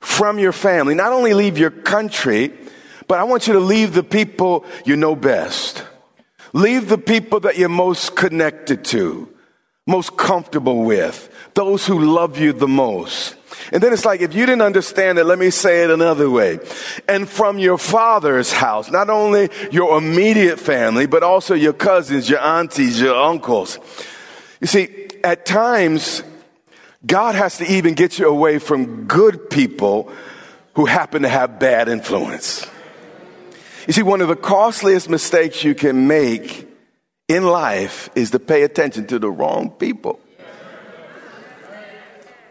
from 0.00 0.38
your 0.38 0.52
family. 0.52 0.94
Not 0.94 1.12
only 1.12 1.34
leave 1.34 1.58
your 1.58 1.70
country, 1.70 2.52
but 3.08 3.18
I 3.18 3.24
want 3.24 3.46
you 3.46 3.54
to 3.54 3.60
leave 3.60 3.92
the 3.92 4.04
people 4.04 4.64
you 4.84 4.96
know 4.96 5.16
best. 5.16 5.84
Leave 6.52 6.88
the 6.88 6.98
people 6.98 7.40
that 7.40 7.58
you're 7.58 7.68
most 7.68 8.14
connected 8.16 8.84
to, 8.86 9.28
most 9.86 10.16
comfortable 10.16 10.82
with, 10.82 11.30
those 11.54 11.86
who 11.86 12.00
love 12.00 12.38
you 12.38 12.52
the 12.52 12.68
most. 12.68 13.36
And 13.72 13.82
then 13.82 13.92
it's 13.92 14.04
like, 14.04 14.20
if 14.20 14.34
you 14.34 14.44
didn't 14.44 14.62
understand 14.62 15.18
it, 15.18 15.24
let 15.24 15.38
me 15.38 15.50
say 15.50 15.84
it 15.84 15.90
another 15.90 16.28
way. 16.28 16.58
And 17.08 17.28
from 17.28 17.58
your 17.58 17.78
father's 17.78 18.52
house, 18.52 18.90
not 18.90 19.08
only 19.10 19.48
your 19.70 19.96
immediate 19.98 20.58
family, 20.58 21.06
but 21.06 21.22
also 21.22 21.54
your 21.54 21.72
cousins, 21.72 22.28
your 22.28 22.40
aunties, 22.40 23.00
your 23.00 23.16
uncles. 23.16 23.78
You 24.60 24.66
see, 24.66 25.08
at 25.22 25.46
times, 25.46 26.22
God 27.06 27.34
has 27.34 27.58
to 27.58 27.72
even 27.72 27.94
get 27.94 28.18
you 28.18 28.28
away 28.28 28.58
from 28.58 29.06
good 29.06 29.50
people 29.50 30.12
who 30.74 30.86
happen 30.86 31.22
to 31.22 31.28
have 31.28 31.58
bad 31.58 31.88
influence. 31.88 32.66
You 33.86 33.92
see, 33.92 34.02
one 34.02 34.20
of 34.20 34.28
the 34.28 34.36
costliest 34.36 35.08
mistakes 35.08 35.62
you 35.62 35.74
can 35.74 36.08
make 36.08 36.65
in 37.28 37.44
life 37.44 38.08
is 38.14 38.30
to 38.30 38.38
pay 38.38 38.62
attention 38.62 39.06
to 39.08 39.18
the 39.18 39.30
wrong 39.30 39.70
people. 39.70 40.20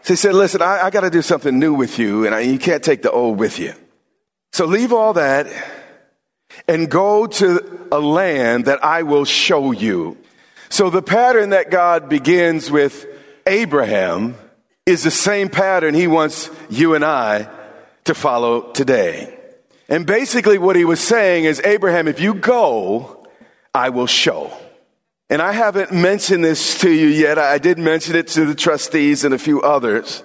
So 0.02 0.12
he 0.12 0.16
said, 0.16 0.34
listen, 0.34 0.62
I, 0.62 0.84
I 0.84 0.90
got 0.90 1.00
to 1.00 1.10
do 1.10 1.22
something 1.22 1.58
new 1.58 1.74
with 1.74 1.98
you, 1.98 2.26
and 2.26 2.34
I, 2.34 2.40
you 2.40 2.58
can't 2.58 2.82
take 2.82 3.02
the 3.02 3.10
old 3.10 3.38
with 3.38 3.58
you. 3.58 3.74
So 4.52 4.64
leave 4.64 4.92
all 4.92 5.14
that 5.14 5.48
and 6.68 6.90
go 6.90 7.26
to 7.26 7.88
a 7.90 7.98
land 7.98 8.66
that 8.66 8.84
I 8.84 9.02
will 9.02 9.24
show 9.24 9.72
you. 9.72 10.16
So 10.68 10.90
the 10.90 11.02
pattern 11.02 11.50
that 11.50 11.70
God 11.70 12.08
begins 12.08 12.70
with 12.70 13.06
Abraham 13.46 14.36
is 14.84 15.02
the 15.02 15.10
same 15.10 15.48
pattern 15.48 15.94
he 15.94 16.06
wants 16.06 16.50
you 16.70 16.94
and 16.94 17.04
I 17.04 17.48
to 18.04 18.14
follow 18.14 18.72
today. 18.72 19.36
And 19.88 20.06
basically 20.06 20.58
what 20.58 20.76
he 20.76 20.84
was 20.84 21.00
saying 21.00 21.44
is, 21.44 21.60
Abraham, 21.64 22.06
if 22.08 22.20
you 22.20 22.34
go, 22.34 23.26
I 23.74 23.90
will 23.90 24.06
show. 24.06 24.52
And 25.28 25.42
I 25.42 25.52
haven't 25.52 25.92
mentioned 25.92 26.44
this 26.44 26.78
to 26.82 26.90
you 26.90 27.08
yet. 27.08 27.36
I 27.36 27.58
did 27.58 27.78
mention 27.78 28.14
it 28.14 28.28
to 28.28 28.44
the 28.44 28.54
trustees 28.54 29.24
and 29.24 29.34
a 29.34 29.38
few 29.38 29.60
others. 29.60 30.22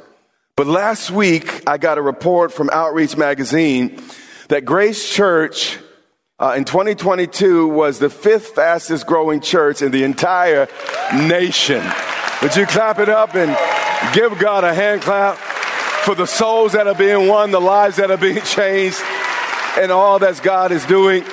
But 0.56 0.68
last 0.68 1.10
week, 1.10 1.68
I 1.68 1.80
got 1.80 1.98
a 1.98 2.04
report 2.04 2.54
from 2.54 2.70
Outreach 2.72 3.18
Magazine 3.18 4.00
that 4.50 4.64
Grace 4.64 5.10
Church 5.10 5.80
uh, 6.38 6.54
in 6.56 6.66
2022 6.66 7.68
was 7.68 7.98
the 7.98 8.12
fifth 8.12 8.50
fastest 8.50 9.08
growing 9.08 9.42
church 9.42 9.82
in 9.82 9.92
the 9.92 10.04
entire 10.04 10.68
nation. 11.16 11.84
Would 12.44 12.56
you 12.56 12.68
clap 12.68 13.00
it 13.00 13.10
up 13.10 13.34
and 13.34 13.58
give 14.14 14.38
God 14.38 14.64
a 14.64 14.74
hand 14.74 15.02
clap 15.02 15.38
for 16.06 16.14
the 16.14 16.28
souls 16.28 16.74
that 16.74 16.86
are 16.86 16.96
being 16.96 17.28
won, 17.28 17.50
the 17.50 17.62
lives 17.62 17.96
that 17.96 18.12
are 18.12 18.18
being 18.18 18.42
changed, 18.46 19.02
and 19.80 19.92
all 19.92 20.20
that 20.20 20.40
God 20.44 20.72
is 20.72 20.86
doing? 20.86 21.24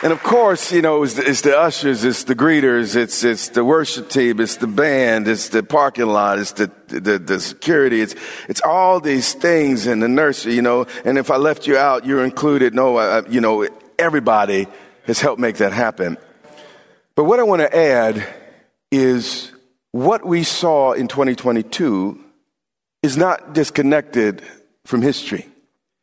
And 0.00 0.12
of 0.12 0.22
course, 0.22 0.70
you 0.70 0.80
know, 0.80 1.02
it's 1.02 1.14
the, 1.14 1.28
it's 1.28 1.40
the, 1.40 1.58
ushers, 1.58 2.04
it's 2.04 2.22
the 2.22 2.36
greeters, 2.36 2.94
it's, 2.94 3.24
it's 3.24 3.48
the 3.48 3.64
worship 3.64 4.08
team, 4.08 4.38
it's 4.38 4.54
the 4.56 4.68
band, 4.68 5.26
it's 5.26 5.48
the 5.48 5.64
parking 5.64 6.06
lot, 6.06 6.38
it's 6.38 6.52
the, 6.52 6.70
the, 6.86 7.18
the 7.18 7.40
security, 7.40 8.00
it's, 8.00 8.14
it's 8.48 8.62
all 8.64 9.00
these 9.00 9.34
things 9.34 9.88
in 9.88 9.98
the 9.98 10.06
nursery, 10.06 10.54
you 10.54 10.62
know, 10.62 10.86
and 11.04 11.18
if 11.18 11.32
I 11.32 11.36
left 11.36 11.66
you 11.66 11.76
out, 11.76 12.06
you're 12.06 12.24
included. 12.24 12.76
No, 12.76 12.96
I, 12.96 13.26
you 13.26 13.40
know, 13.40 13.66
everybody 13.98 14.68
has 15.06 15.20
helped 15.20 15.40
make 15.40 15.56
that 15.56 15.72
happen. 15.72 16.16
But 17.16 17.24
what 17.24 17.40
I 17.40 17.42
want 17.42 17.62
to 17.62 17.76
add 17.76 18.24
is 18.92 19.50
what 19.90 20.24
we 20.24 20.44
saw 20.44 20.92
in 20.92 21.08
2022 21.08 22.22
is 23.02 23.16
not 23.16 23.52
disconnected 23.52 24.42
from 24.84 25.02
history. 25.02 25.48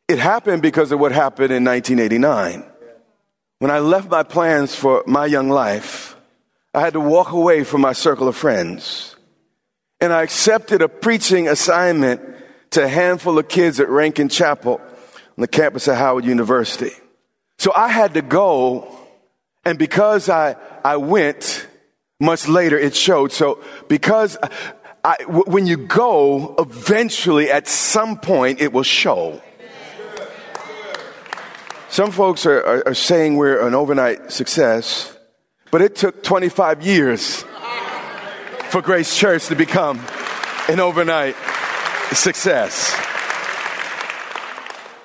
It 0.06 0.18
happened 0.18 0.60
because 0.60 0.92
of 0.92 1.00
what 1.00 1.12
happened 1.12 1.50
in 1.50 1.64
1989. 1.64 2.62
When 3.58 3.70
I 3.70 3.78
left 3.78 4.10
my 4.10 4.22
plans 4.22 4.74
for 4.74 5.02
my 5.06 5.24
young 5.24 5.48
life, 5.48 6.16
I 6.74 6.80
had 6.80 6.92
to 6.92 7.00
walk 7.00 7.32
away 7.32 7.64
from 7.64 7.80
my 7.80 7.94
circle 7.94 8.28
of 8.28 8.36
friends. 8.36 9.16
And 9.98 10.12
I 10.12 10.22
accepted 10.22 10.82
a 10.82 10.88
preaching 10.88 11.48
assignment 11.48 12.20
to 12.72 12.84
a 12.84 12.88
handful 12.88 13.38
of 13.38 13.48
kids 13.48 13.80
at 13.80 13.88
Rankin 13.88 14.28
Chapel 14.28 14.74
on 14.74 15.40
the 15.40 15.48
campus 15.48 15.88
of 15.88 15.96
Howard 15.96 16.26
University. 16.26 16.90
So 17.58 17.72
I 17.74 17.88
had 17.88 18.12
to 18.14 18.22
go, 18.22 18.94
and 19.64 19.78
because 19.78 20.28
I, 20.28 20.56
I 20.84 20.98
went, 20.98 21.66
much 22.20 22.48
later 22.48 22.78
it 22.78 22.94
showed. 22.94 23.32
So 23.32 23.62
because 23.88 24.36
I, 25.02 25.16
when 25.26 25.66
you 25.66 25.78
go, 25.78 26.56
eventually 26.58 27.50
at 27.50 27.68
some 27.68 28.18
point 28.18 28.60
it 28.60 28.74
will 28.74 28.82
show. 28.82 29.40
Some 31.96 32.10
folks 32.10 32.44
are, 32.44 32.62
are, 32.62 32.88
are, 32.88 32.94
saying 32.94 33.38
we're 33.38 33.66
an 33.66 33.74
overnight 33.74 34.30
success, 34.30 35.16
but 35.70 35.80
it 35.80 35.96
took 35.96 36.22
25 36.22 36.82
years 36.82 37.42
for 38.68 38.82
Grace 38.82 39.16
Church 39.16 39.46
to 39.46 39.54
become 39.54 40.04
an 40.68 40.78
overnight 40.78 41.36
success. 42.12 42.94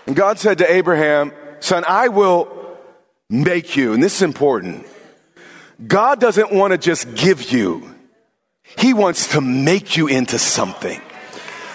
And 0.05 0.17
God 0.17 0.38
said 0.38 0.57
to 0.57 0.69
Abraham, 0.69 1.31
Son, 1.62 1.86
I 1.88 2.10
will 2.10 2.77
make 3.29 3.77
you, 3.77 3.93
and 3.93 4.03
this 4.03 4.17
is 4.17 4.24
important. 4.24 4.86
God 5.88 6.19
doesn't 6.19 6.51
want 6.51 6.71
to 6.71 6.77
just 6.77 7.15
give 7.15 7.53
you, 7.53 7.95
He 8.77 8.93
wants 8.93 9.27
to 9.32 9.39
make 9.39 9.95
you 9.95 10.08
into 10.08 10.38
something. 10.38 10.99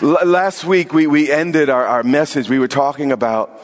L- 0.03 0.27
last 0.27 0.67
week, 0.67 0.93
we, 0.93 1.07
we 1.07 1.33
ended 1.33 1.71
our, 1.71 1.87
our 1.87 2.03
message, 2.03 2.51
we 2.51 2.59
were 2.59 2.69
talking 2.69 3.13
about 3.13 3.63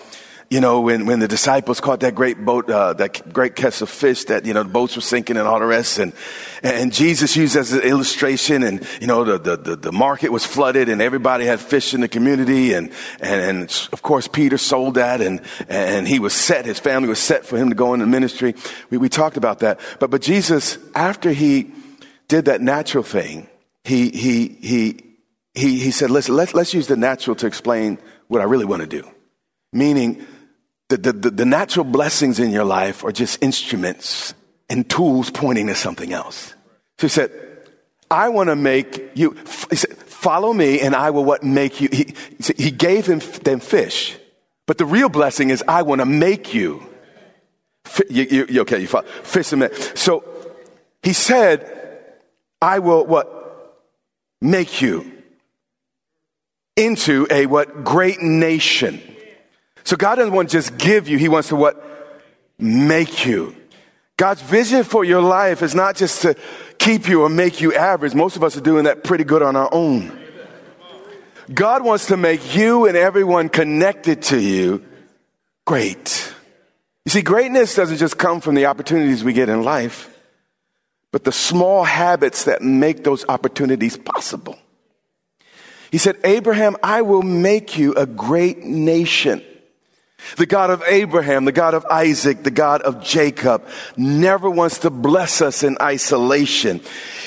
you 0.53 0.61
know, 0.61 0.83
when, 0.83 1.07
when 1.07 1.19
the 1.19 1.29
disciples 1.29 1.81
caught 1.81 2.01
that 2.01 2.15
great 2.15 2.45
boat, 2.45 2.69
uh, 2.69 2.93
that 2.93 3.33
great 3.33 3.57
catch 3.57 3.81
of 3.81 3.89
fish 3.89 4.25
that, 4.25 4.45
you 4.45 4.53
know, 4.53 4.63
the 4.63 4.69
boats 4.69 4.97
were 4.97 5.01
sinking 5.01 5.39
and 5.39 5.49
all 5.49 5.59
the 5.59 5.65
rest. 5.65 5.99
And, 5.99 6.13
and 6.63 6.93
Jesus 6.93 7.35
used 7.35 7.57
as 7.57 7.73
an 7.73 7.81
illustration 7.81 8.63
and, 8.63 8.87
you 9.01 9.07
know, 9.07 9.25
the, 9.25 9.57
the, 9.57 9.77
the, 9.77 9.93
market 9.93 10.31
was 10.31 10.45
flooded 10.45 10.91
and 10.91 11.01
everybody 11.01 11.47
had 11.47 11.59
fish 11.59 11.95
in 11.95 12.03
the 12.03 12.09
community. 12.09 12.75
And, 12.75 12.93
and, 13.21 13.41
and 13.41 13.89
of 13.95 14.03
course, 14.03 14.29
Peter 14.29 14.59
sold 14.59 14.97
that 14.97 15.23
and, 15.23 15.41
and 15.71 16.07
he 16.07 16.19
was 16.19 16.35
set, 16.35 16.67
his 16.67 16.79
family 16.79 17.09
was 17.09 17.19
set 17.19 17.47
for 17.47 17.57
him 17.57 17.71
to 17.71 17.75
go 17.75 17.95
into 17.95 18.05
ministry. 18.05 18.55
We, 18.91 18.99
we 18.99 19.09
talked 19.09 19.39
about 19.39 19.61
that. 19.61 19.81
But, 20.01 20.11
but 20.11 20.21
Jesus, 20.21 20.77
after 20.95 21.33
he 21.33 21.73
did 22.29 22.45
that 22.45 22.61
natural 22.61 23.05
thing, 23.05 23.49
he, 23.85 24.11
he, 24.11 24.49
he, 24.49 25.17
he, 25.55 25.79
he 25.79 25.91
said, 25.91 26.11
listen, 26.11 26.37
let's, 26.37 26.53
let's 26.53 26.75
use 26.75 26.89
the 26.89 26.97
natural 26.99 27.37
to 27.37 27.47
explain 27.47 27.97
what 28.29 28.43
I 28.43 28.45
really 28.45 28.67
want 28.67 28.83
to 28.83 28.87
do. 28.87 29.09
Meaning, 29.73 30.27
the, 30.97 31.13
the, 31.13 31.31
the 31.31 31.45
natural 31.45 31.85
blessings 31.85 32.39
in 32.39 32.51
your 32.51 32.65
life 32.65 33.05
are 33.05 33.13
just 33.13 33.43
instruments 33.43 34.35
and 34.69 34.89
tools 34.89 35.31
pointing 35.31 35.67
to 35.69 35.75
something 35.75 36.13
else. 36.13 36.55
So 36.99 37.07
he 37.07 37.09
said, 37.09 37.31
I 38.11 38.29
want 38.29 38.49
to 38.49 38.57
make 38.57 39.17
you, 39.17 39.37
he 39.71 39.77
said, 39.77 39.97
follow 39.97 40.53
me 40.53 40.81
and 40.81 40.95
I 40.95 41.11
will 41.11 41.25
what 41.25 41.43
make 41.43 41.81
you. 41.81 41.89
He, 41.91 42.15
he 42.57 42.71
gave 42.71 43.07
him, 43.07 43.21
them 43.43 43.61
fish. 43.61 44.17
But 44.67 44.79
the 44.79 44.85
real 44.85 45.09
blessing 45.09 45.51
is 45.51 45.65
I 45.67 45.83
want 45.83 46.01
to 46.01 46.07
make 46.07 46.55
you. 46.55 46.87
You, 48.09 48.23
you, 48.31 48.47
you 48.49 48.61
okay, 48.63 48.81
you 48.81 48.87
follow, 48.87 49.07
fish 49.07 49.53
and 49.53 49.69
So 49.95 50.25
he 51.03 51.13
said, 51.13 51.69
I 52.61 52.79
will 52.79 53.05
what? 53.05 53.39
Make 54.41 54.81
you 54.81 55.11
into 56.77 57.27
a 57.31 57.47
what? 57.47 57.85
Great 57.85 58.21
nation. 58.23 59.01
So 59.85 59.97
God 59.97 60.17
doesn't 60.17 60.33
want 60.33 60.51
to 60.51 60.57
just 60.57 60.79
give 60.79 61.09
you, 61.09 61.19
He 61.19 61.29
wants 61.29 61.49
to 61.49 61.57
what? 61.57 61.83
Make 62.59 63.27
you. 63.27 63.57
God's 64.17 64.43
vision 64.43 64.85
for 64.85 65.05
your 65.05 65.21
life 65.21 65.63
is 65.63 65.75
not 65.75 65.97
just 65.97 66.23
to 66.23 66.37
keep 66.79 67.09
you 67.09 67.23
or 67.23 67.29
make 67.29 67.61
you 67.61 67.75
average. 67.75 68.15
Most 68.15 68.37
of 68.37 68.45
us 68.45 68.57
are 68.57 68.61
doing 68.61 68.85
that 68.85 69.03
pretty 69.03 69.25
good 69.25 69.43
on 69.43 69.57
our 69.57 69.69
own. 69.73 70.19
God 71.53 71.85
wants 71.85 72.07
to 72.07 72.17
make 72.17 72.55
you 72.55 72.87
and 72.87 72.97
everyone 72.97 73.49
connected 73.49 74.23
to 74.23 74.39
you 74.39 74.85
great. 75.65 76.33
You 77.05 77.11
see, 77.11 77.23
greatness 77.23 77.75
doesn't 77.75 77.97
just 77.97 78.17
come 78.17 78.41
from 78.41 78.55
the 78.55 78.67
opportunities 78.67 79.25
we 79.25 79.33
get 79.33 79.49
in 79.49 79.65
life, 79.65 80.09
but 81.11 81.25
the 81.25 81.33
small 81.33 81.85
habits 81.85 82.45
that 82.45 82.63
make 82.63 83.03
those 83.03 83.25
opportunities 83.29 83.97
possible. 83.97 84.59
He 85.91 85.99
said, 85.99 86.17
Abraham, 86.25 86.77
I 86.83 87.03
will 87.03 87.23
make 87.23 87.77
you 87.77 87.93
a 87.95 88.07
great 88.07 88.59
nation. 88.59 89.43
The 90.37 90.47
God 90.47 90.71
of 90.71 90.83
Abraham, 90.87 91.45
the 91.45 91.53
God 91.53 91.75
of 91.75 91.85
Isaac, 91.87 92.43
the 92.43 92.51
God 92.51 92.83
of 92.83 93.03
Jacob 93.03 93.67
never 93.97 94.49
wants 94.49 94.79
to 94.79 94.91
bless 94.91 95.43
us 95.43 95.63
in 95.63 95.77
isolation. 95.81 96.81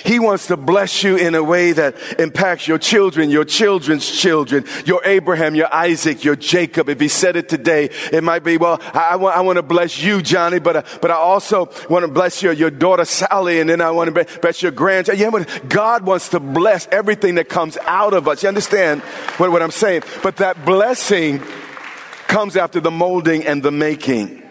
He 0.04 0.20
wants 0.20 0.48
to 0.48 0.58
bless 0.58 1.04
you 1.04 1.16
in 1.16 1.34
a 1.34 1.44
way 1.44 1.72
that 1.72 1.96
impacts 2.20 2.68
your 2.68 2.78
children, 2.78 3.30
your 3.30 3.44
children's 3.46 4.10
children, 4.10 4.66
your 4.86 5.02
Abraham, 5.04 5.56
your 5.56 5.74
Isaac, 5.74 6.24
your 6.24 6.36
Jacob. 6.36 6.90
If 6.90 7.00
he 7.00 7.08
said 7.08 7.36
it 7.36 7.50
today, 7.50 7.90
it 8.12 8.24
might 8.24 8.44
be, 8.44 8.58
well, 8.58 8.80
I, 8.94 9.10
I 9.12 9.16
want, 9.16 9.36
I 9.36 9.42
want 9.42 9.58
to 9.58 9.64
bless 9.64 10.02
you, 10.02 10.22
Johnny, 10.22 10.60
but, 10.60 10.76
uh, 10.76 10.84
but 11.02 11.10
I 11.10 11.16
also 11.16 11.72
want 11.90 12.06
to 12.06 12.12
bless 12.12 12.44
your, 12.44 12.54
your 12.54 12.70
daughter, 12.70 13.06
Sally, 13.06 13.60
and 13.60 13.70
then 13.70 13.82
I 13.82 13.90
want 13.92 14.14
to 14.14 14.40
bless 14.42 14.62
your 14.62 14.72
grandchild. 14.72 15.18
Yeah, 15.18 15.32
but 15.32 15.70
God 15.70 16.06
wants 16.06 16.30
to 16.30 16.40
bless 16.40 16.88
everything 16.92 17.36
that 17.36 17.50
comes 17.50 17.78
out 17.86 18.14
of 18.14 18.28
us. 18.28 18.44
You 18.44 18.50
understand 18.50 19.02
what, 19.38 19.52
what 19.52 19.62
I'm 19.62 19.72
saying? 19.72 20.04
But 20.22 20.38
that 20.38 20.66
blessing 20.66 21.42
comes 22.36 22.58
after 22.58 22.82
the 22.82 22.92
molding 22.92 23.46
and 23.46 23.64
the 23.64 23.72
making. 23.72 24.44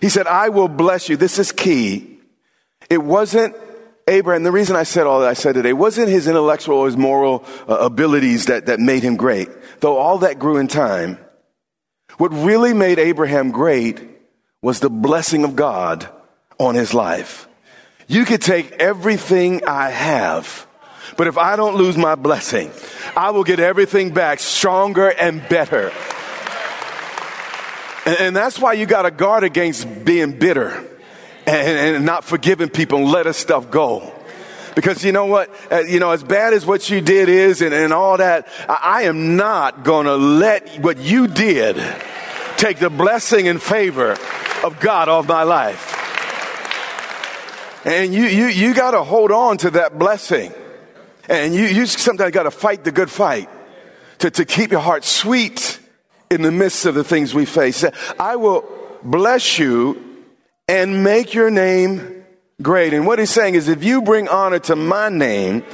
He 0.00 0.08
said, 0.08 0.26
I 0.26 0.48
will 0.48 0.66
bless 0.66 1.08
you. 1.08 1.16
This 1.16 1.38
is 1.38 1.52
key. 1.52 2.18
It 2.90 2.98
wasn't 2.98 3.54
Abraham, 4.08 4.42
the 4.42 4.50
reason 4.50 4.74
I 4.74 4.82
said 4.82 5.06
all 5.06 5.20
that 5.20 5.28
I 5.28 5.34
said 5.34 5.54
today 5.54 5.72
wasn't 5.72 6.08
his 6.08 6.26
intellectual 6.26 6.78
or 6.78 6.86
his 6.86 6.96
moral 6.96 7.44
uh, 7.68 7.76
abilities 7.76 8.46
that, 8.46 8.66
that 8.66 8.80
made 8.80 9.04
him 9.04 9.14
great, 9.14 9.48
though 9.78 9.96
all 9.96 10.18
that 10.18 10.40
grew 10.40 10.56
in 10.56 10.66
time. 10.66 11.18
What 12.18 12.32
really 12.32 12.74
made 12.74 12.98
Abraham 12.98 13.52
great 13.52 14.00
was 14.60 14.80
the 14.80 14.90
blessing 14.90 15.44
of 15.44 15.54
God 15.54 16.08
on 16.58 16.74
his 16.74 16.94
life. 16.94 17.46
You 18.08 18.24
could 18.24 18.42
take 18.42 18.72
everything 18.72 19.64
I 19.68 19.90
have, 19.90 20.66
but 21.16 21.28
if 21.28 21.38
I 21.38 21.54
don't 21.54 21.76
lose 21.76 21.96
my 21.96 22.16
blessing, 22.16 22.72
I 23.16 23.30
will 23.30 23.44
get 23.44 23.60
everything 23.60 24.12
back 24.12 24.40
stronger 24.40 25.10
and 25.10 25.48
better. 25.48 25.92
And, 28.06 28.20
and 28.20 28.36
that's 28.36 28.58
why 28.58 28.74
you 28.74 28.86
got 28.86 29.02
to 29.02 29.10
guard 29.10 29.44
against 29.44 30.04
being 30.04 30.38
bitter 30.38 30.68
and, 31.46 31.96
and 31.96 32.04
not 32.04 32.24
forgiving 32.24 32.68
people 32.68 32.98
and 32.98 33.10
letting 33.10 33.32
stuff 33.32 33.70
go. 33.70 34.14
Because 34.74 35.04
you 35.04 35.12
know 35.12 35.26
what? 35.26 35.50
Uh, 35.70 35.80
you 35.80 35.98
know, 35.98 36.12
as 36.12 36.22
bad 36.22 36.54
as 36.54 36.64
what 36.64 36.88
you 36.88 37.00
did 37.00 37.28
is 37.28 37.60
and, 37.60 37.74
and 37.74 37.92
all 37.92 38.16
that, 38.18 38.48
I, 38.68 39.02
am 39.02 39.36
not 39.36 39.84
to 39.84 40.16
let 40.16 40.78
what 40.80 40.98
you 40.98 41.26
did 41.26 41.76
take 42.56 42.78
the 42.78 42.90
blessing 42.90 43.48
and 43.48 43.60
favor 43.60 44.12
of 44.64 44.78
God 44.80 45.08
off 45.08 45.26
my 45.26 45.42
life. 45.42 45.96
And 47.84 48.14
you, 48.14 48.24
you, 48.24 48.46
you 48.46 48.74
got 48.74 48.92
to 48.92 49.02
hold 49.02 49.32
on 49.32 49.58
to 49.58 49.70
that 49.72 49.98
blessing. 49.98 50.52
And 51.28 51.54
you, 51.54 51.64
you 51.64 51.86
sometimes 51.86 52.32
got 52.32 52.44
to 52.44 52.50
fight 52.50 52.84
the 52.84 52.92
good 52.92 53.10
fight 53.10 53.48
to, 54.18 54.30
to 54.30 54.44
keep 54.44 54.70
your 54.70 54.80
heart 54.80 55.04
sweet 55.04 55.79
in 56.30 56.42
the 56.42 56.52
midst 56.52 56.86
of 56.86 56.94
the 56.94 57.02
things 57.02 57.34
we 57.34 57.44
face. 57.44 57.84
I 58.18 58.36
will 58.36 58.64
bless 59.02 59.58
you 59.58 60.26
and 60.68 61.02
make 61.02 61.34
your 61.34 61.50
name 61.50 62.24
great. 62.62 62.92
And 62.92 63.06
what 63.06 63.18
he's 63.18 63.30
saying 63.30 63.56
is 63.56 63.68
if 63.68 63.82
you 63.82 64.00
bring 64.02 64.28
honor 64.28 64.60
to 64.60 64.76
my 64.76 65.08
name, 65.08 65.64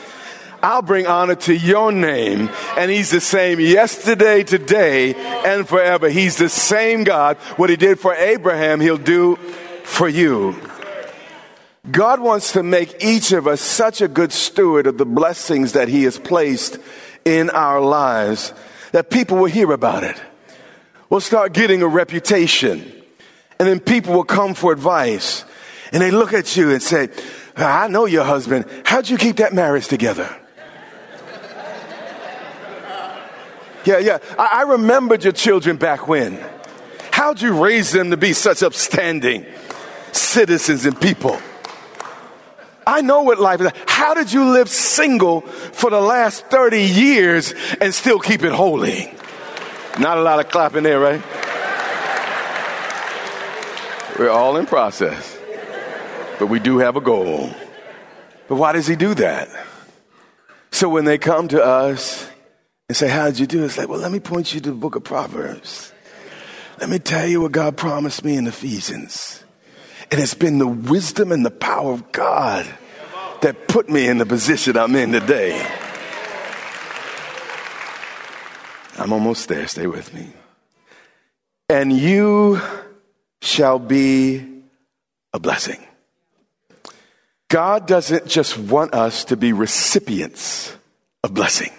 I'll 0.63 0.83
bring 0.83 1.07
honor 1.07 1.35
to 1.35 1.55
your 1.55 1.93
name. 1.93 2.49
And 2.77 2.91
he's 2.91 3.11
the 3.11 3.21
same 3.21 3.61
yesterday, 3.61 4.43
today, 4.43 5.15
and 5.15 5.69
forever. 5.69 6.09
He's 6.09 6.37
the 6.37 6.49
same 6.49 7.05
God. 7.05 7.37
What 7.57 7.69
he 7.69 7.77
did 7.77 8.01
for 8.01 8.15
Abraham, 8.15 8.81
he'll 8.81 8.97
do 8.97 9.37
for 9.85 10.09
you. 10.09 10.57
God 11.91 12.21
wants 12.21 12.53
to 12.53 12.63
make 12.63 13.05
each 13.05 13.33
of 13.33 13.47
us 13.47 13.61
such 13.61 14.01
a 14.01 14.09
good 14.09 14.33
steward 14.33 14.87
of 14.87 14.99
the 14.99 15.07
blessings 15.07 15.73
that 15.73 15.89
he 15.89 16.05
has 16.05 16.19
placed 16.19 16.79
in 17.25 17.51
our 17.51 17.81
lives 17.81 18.53
that 18.93 19.11
people 19.11 19.37
will 19.37 19.45
hear 19.45 19.71
about 19.73 20.03
it. 20.03 20.21
We'll 21.09 21.21
start 21.21 21.53
getting 21.53 21.83
a 21.83 21.89
reputation. 21.89 22.93
And 23.59 23.69
then 23.69 23.81
people 23.81 24.15
will 24.15 24.25
come 24.25 24.55
for 24.55 24.73
advice. 24.73 25.45
And 25.93 26.03
they 26.03 26.11
look 26.11 26.33
at 26.33 26.57
you 26.57 26.71
and 26.73 26.83
say, 26.83 27.09
I 27.57 27.89
know 27.89 28.07
your 28.07 28.25
husband. 28.25 28.67
How'd 28.85 29.09
you 29.09 29.17
keep 29.17 29.37
that 29.37 29.55
marriage 29.55 29.89
together? 29.89 30.35
Yeah, 33.85 33.99
yeah. 33.99 34.19
I, 34.37 34.49
I 34.53 34.63
remembered 34.63 35.23
your 35.23 35.33
children 35.33 35.77
back 35.77 36.09
when. 36.09 36.45
How'd 37.13 37.41
you 37.41 37.65
raise 37.65 37.93
them 37.93 38.11
to 38.11 38.17
be 38.17 38.33
such 38.33 38.65
upstanding 38.65 39.47
citizens 40.11 40.85
and 40.87 41.01
people? 41.01 41.41
I 42.85 43.01
know 43.01 43.23
what 43.23 43.39
life 43.39 43.61
is. 43.61 43.71
How 43.87 44.15
did 44.15 44.33
you 44.33 44.51
live 44.51 44.69
single 44.69 45.43
for 45.43 45.91
the 45.91 46.01
last 46.01 46.47
30 46.47 46.83
years 46.83 47.55
and 47.81 47.95
still 47.95 48.19
keep 48.19 48.43
it 48.43 48.51
holy? 48.51 49.16
Not 49.99 50.19
a 50.19 50.23
lot 50.23 50.39
of 50.41 50.51
clapping 50.51 50.83
there, 50.83 51.01
right? 51.01 51.23
We're 54.19 54.31
all 54.31 54.57
in 54.57 54.67
process, 54.67 55.39
but 56.39 56.47
we 56.47 56.59
do 56.59 56.79
have 56.79 56.97
a 56.97 57.01
goal. 57.01 57.51
But 58.49 58.57
why 58.57 58.73
does 58.73 58.87
he 58.87 58.97
do 58.97 59.15
that? 59.15 59.49
So 60.71 60.89
when 60.89 61.05
they 61.05 61.19
come 61.19 61.49
to 61.49 61.63
us 61.63 62.29
and 62.89 62.97
say, 62.97 63.09
How 63.09 63.27
did 63.27 63.39
you 63.39 63.47
do 63.47 63.63
it? 63.63 63.67
It's 63.67 63.79
like, 63.79 63.89
Well, 63.89 64.01
let 64.01 64.13
me 64.13 64.21
point 64.21 64.55
you 64.55 64.61
to 64.61 64.71
the 64.71 64.77
book 64.77 64.97
of 64.97 65.05
Proverbs. 65.05 65.93
Let 66.79 66.91
me 66.91 66.99
tell 66.99 67.27
you 67.27 67.41
what 67.41 67.53
God 67.53 67.77
promised 67.77 68.25
me 68.25 68.37
in 68.37 68.47
Ephesians. 68.47 69.43
And 70.11 70.21
it's 70.21 70.35
been 70.35 70.59
the 70.59 70.67
wisdom 70.67 71.33
and 71.33 71.45
the 71.45 71.51
power 71.51 71.93
of 71.93 72.13
God 72.13 72.67
that 73.41 73.67
put 73.69 73.89
me 73.89 74.07
in 74.07 74.19
the 74.19 74.27
position 74.27 74.77
I'm 74.77 74.95
in 74.95 75.13
today. 75.13 75.67
I'm 78.99 79.13
almost 79.13 79.49
there. 79.49 79.67
Stay 79.69 79.87
with 79.87 80.13
me. 80.15 80.29
And 81.69 81.93
you 81.93 82.61
shall 83.43 83.79
be 83.79 84.63
a 85.33 85.39
blessing. 85.39 85.85
God 87.49 87.87
doesn't 87.87 88.27
just 88.27 88.59
want 88.59 88.95
us 88.95 89.25
to 89.27 89.37
be 89.37 89.53
recipients 89.53 90.75
of 91.23 91.35
blessing, 91.35 91.73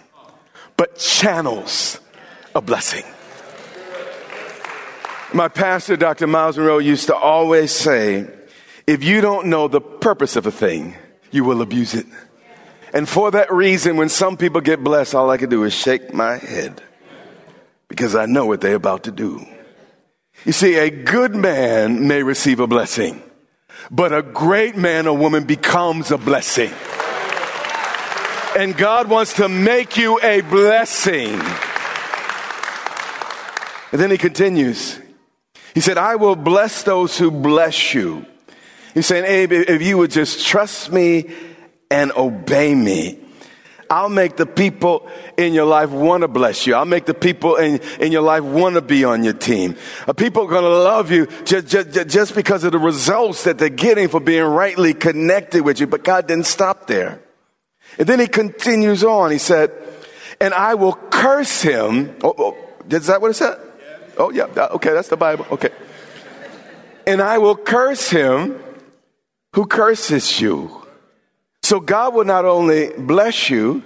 but 0.77 0.97
channels 0.97 1.99
of 2.56 2.65
blessing. 2.65 3.03
My 5.34 5.49
pastor, 5.49 5.97
Dr. 5.97 6.27
Miles 6.27 6.58
Munroe, 6.58 6.77
used 6.77 7.08
to 7.08 7.15
always 7.15 7.71
say, 7.71 8.27
if 8.86 9.03
you 9.03 9.19
don't 9.19 9.47
know 9.47 9.67
the 9.67 9.82
purpose 9.82 10.38
of 10.38 10.45
a 10.45 10.51
thing, 10.51 10.95
you 11.32 11.43
will 11.43 11.62
abuse 11.62 11.93
it. 11.93 12.06
And 12.93 13.10
for 13.10 13.32
that 13.32 13.51
reason, 13.51 13.97
when 13.97 14.08
some 14.08 14.38
people 14.38 14.62
get 14.62 14.82
blessed, 14.82 15.13
all 15.13 15.30
I 15.30 15.38
can 15.38 15.49
do 15.49 15.65
is 15.65 15.73
shake 15.73 16.13
my 16.13 16.38
head 16.38 16.82
because 17.97 18.13
I 18.13 18.27
know 18.27 18.45
what 18.45 18.62
they're 18.62 18.75
about 18.75 19.05
to 19.05 19.12
do. 19.12 19.43
You 20.45 20.51
see, 20.51 20.75
a 20.75 20.91
good 20.91 21.33
man 21.36 22.07
may 22.07 22.21
receive 22.21 22.60
a 22.60 22.67
blessing, 22.67 23.23
but 23.89 24.13
a 24.13 24.21
great 24.21 24.77
man 24.77 25.07
or 25.07 25.17
woman 25.17 25.45
becomes 25.45 26.12
a 26.12 26.17
blessing. 26.19 26.71
And 28.55 28.77
God 28.77 29.10
wants 29.10 29.33
to 29.38 29.49
make 29.49 29.97
you 29.97 30.19
a 30.21 30.41
blessing. 30.41 31.41
And 33.91 33.99
then 33.99 34.12
he 34.12 34.19
continues. 34.19 34.99
He 35.73 35.81
said, 35.81 35.97
I 35.97 36.17
will 36.17 36.36
bless 36.36 36.83
those 36.83 37.17
who 37.17 37.31
bless 37.31 37.95
you. 37.95 38.27
He's 38.93 39.07
saying, 39.07 39.25
Abe, 39.25 39.53
if 39.53 39.81
you 39.81 39.97
would 39.97 40.12
just 40.12 40.45
trust 40.45 40.91
me 40.91 41.31
and 41.89 42.12
obey 42.12 42.75
me, 42.75 43.17
I'll 43.89 44.10
make 44.10 44.36
the 44.36 44.45
people 44.45 45.10
in 45.38 45.54
your 45.54 45.65
life 45.65 45.89
want 45.89 46.21
to 46.21 46.28
bless 46.28 46.67
you. 46.67 46.76
I'll 46.76 46.86
make 46.86 47.06
the 47.06 47.13
people 47.13 47.56
in, 47.56 47.80
in 48.00 48.12
your 48.12 48.21
life 48.21 48.43
want 48.43 48.76
to 48.76 48.82
be 48.82 49.04
on 49.04 49.23
your 49.23 49.34
team. 49.34 49.76
People 50.15 50.43
are 50.43 50.50
going 50.50 50.63
to 50.63 50.69
love 50.69 51.12
you 51.12 51.28
just, 51.45 51.67
just, 51.67 52.10
just 52.10 52.36
because 52.36 52.63
of 52.63 52.71
the 52.71 52.80
results 52.80 53.43
that 53.45 53.58
they're 53.58 53.69
getting 53.69 54.08
for 54.08 54.19
being 54.19 54.43
rightly 54.43 54.93
connected 54.93 55.63
with 55.63 55.80
you. 55.80 55.88
But 55.88 56.04
God 56.04 56.28
didn't 56.28 56.45
stop 56.45 56.88
there. 56.88 57.21
And 57.97 58.08
then 58.08 58.19
he 58.19 58.28
continues 58.28 59.04
on. 59.04 59.32
He 59.32 59.38
said, 59.38 59.71
and 60.39 60.54
I 60.54 60.76
will 60.76 60.93
curse 60.93 61.62
him. 61.62 62.15
Oh, 62.23 62.36
oh, 62.38 62.58
is 62.89 63.08
that 63.08 63.21
what 63.21 63.32
it 63.32 63.36
said? 63.36 63.60
Oh, 64.17 64.32
yeah. 64.32 64.45
Okay, 64.45 64.93
that's 64.93 65.10
the 65.10 65.17
Bible. 65.17 65.45
Okay. 65.52 65.69
And 67.06 67.21
I 67.21 67.38
will 67.38 67.56
curse 67.56 68.10
him 68.10 68.60
who 69.54 69.65
curses 69.65 70.41
you. 70.41 70.87
So 71.67 71.82
God 71.82 72.13
will 72.13 72.23
not 72.23 72.45
only 72.45 72.93
bless 72.97 73.49
you, 73.49 73.84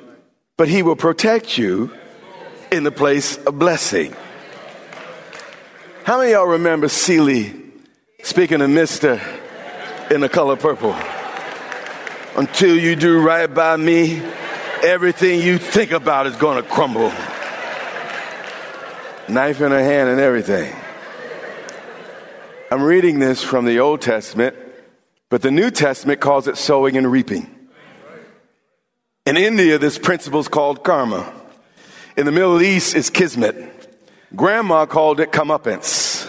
but 0.56 0.68
he 0.68 0.84
will 0.84 0.96
protect 0.96 1.58
you 1.58 1.92
in 2.72 2.84
the 2.84 2.92
place 2.92 3.38
of 3.38 3.58
blessing. 3.58 4.16
How 6.04 6.20
many 6.20 6.34
y'all 6.34 6.46
remember 6.46 6.90
Celie 6.90 7.60
speaking 8.22 8.60
to 8.60 8.68
Mister 8.68 9.20
in 10.12 10.22
the 10.22 10.30
color 10.30 10.58
purple? 10.58 10.96
Until 12.36 12.78
you 12.78 12.96
do 12.96 13.20
right 13.20 13.52
by 13.52 13.78
me, 13.78 14.22
everything 14.84 15.42
you 15.42 15.58
think 15.58 15.90
about 15.90 16.28
is 16.28 16.36
going 16.36 16.62
to 16.62 16.70
crumble. 16.70 17.12
Knife 19.28 19.60
in 19.60 19.72
her 19.72 19.84
hand 19.84 20.08
and 20.08 20.20
everything. 20.20 20.72
I'm 22.70 22.84
reading 22.84 23.18
this 23.18 23.42
from 23.42 23.66
the 23.66 23.80
Old 23.80 24.02
Testament, 24.02 24.56
but 25.30 25.42
the 25.42 25.50
New 25.50 25.72
Testament 25.72 26.22
calls 26.22 26.48
it 26.48 26.58
sowing 26.58 26.96
and 26.96 27.12
reaping. 27.12 27.51
In 29.26 29.38
India, 29.38 29.78
this 29.78 30.00
principle 30.00 30.40
is 30.40 30.48
called 30.48 30.84
karma. 30.84 31.32
In 32.18 32.26
the 32.26 32.32
Middle 32.32 32.62
East, 32.62 32.96
it's 32.96 33.12
kismet. 33.12 33.56
Grandma 34.36 34.88
called 34.88 35.20
it 35.20 35.32
comeuppance. 35.32 36.28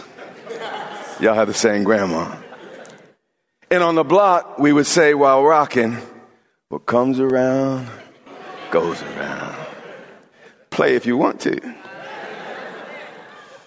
Y'all 1.18 1.34
have 1.34 1.48
the 1.48 1.54
same 1.54 1.84
grandma. 1.84 2.36
And 3.70 3.82
on 3.82 3.94
the 3.94 4.04
block, 4.04 4.58
we 4.58 4.72
would 4.72 4.86
say 4.86 5.14
while 5.14 5.42
rocking, 5.42 5.96
what 6.68 6.84
comes 6.84 7.18
around 7.18 7.88
goes 8.70 9.02
around. 9.02 9.56
Play 10.68 10.94
if 10.94 11.06
you 11.06 11.16
want 11.16 11.40
to. 11.42 11.60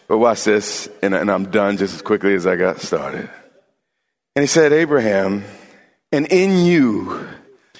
But 0.08 0.20
watch 0.20 0.44
this, 0.44 0.88
and, 1.02 1.16
and 1.16 1.32
I'm 1.32 1.50
done 1.50 1.78
just 1.78 1.96
as 1.96 2.02
quickly 2.04 2.36
as 2.36 2.46
I 2.46 2.58
got 2.58 2.80
started. 2.80 3.28
And 4.36 4.44
he 4.44 4.48
said, 4.48 4.72
Abraham, 4.72 5.46
and 6.12 6.28
in 6.28 6.66
you, 6.66 7.28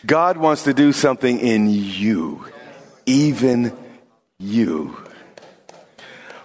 God 0.06 0.38
wants 0.38 0.64
to 0.64 0.74
do 0.74 0.92
something 0.92 1.40
in 1.40 1.70
you, 1.70 2.46
even 3.06 3.76
you. 4.40 4.98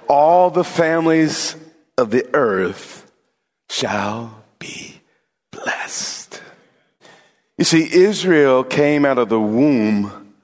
All 0.09 0.51
the 0.51 0.65
families 0.65 1.57
of 1.99 2.11
the 2.11 2.29
earth 2.35 3.11
shall 3.69 4.43
be 4.59 5.01
blessed. 5.53 6.43
You 7.59 7.65
see, 7.65 7.93
Israel 7.93 8.65
came 8.65 9.05
out 9.05 9.19
of 9.19 9.29
the 9.29 9.41
womb. 9.41 10.35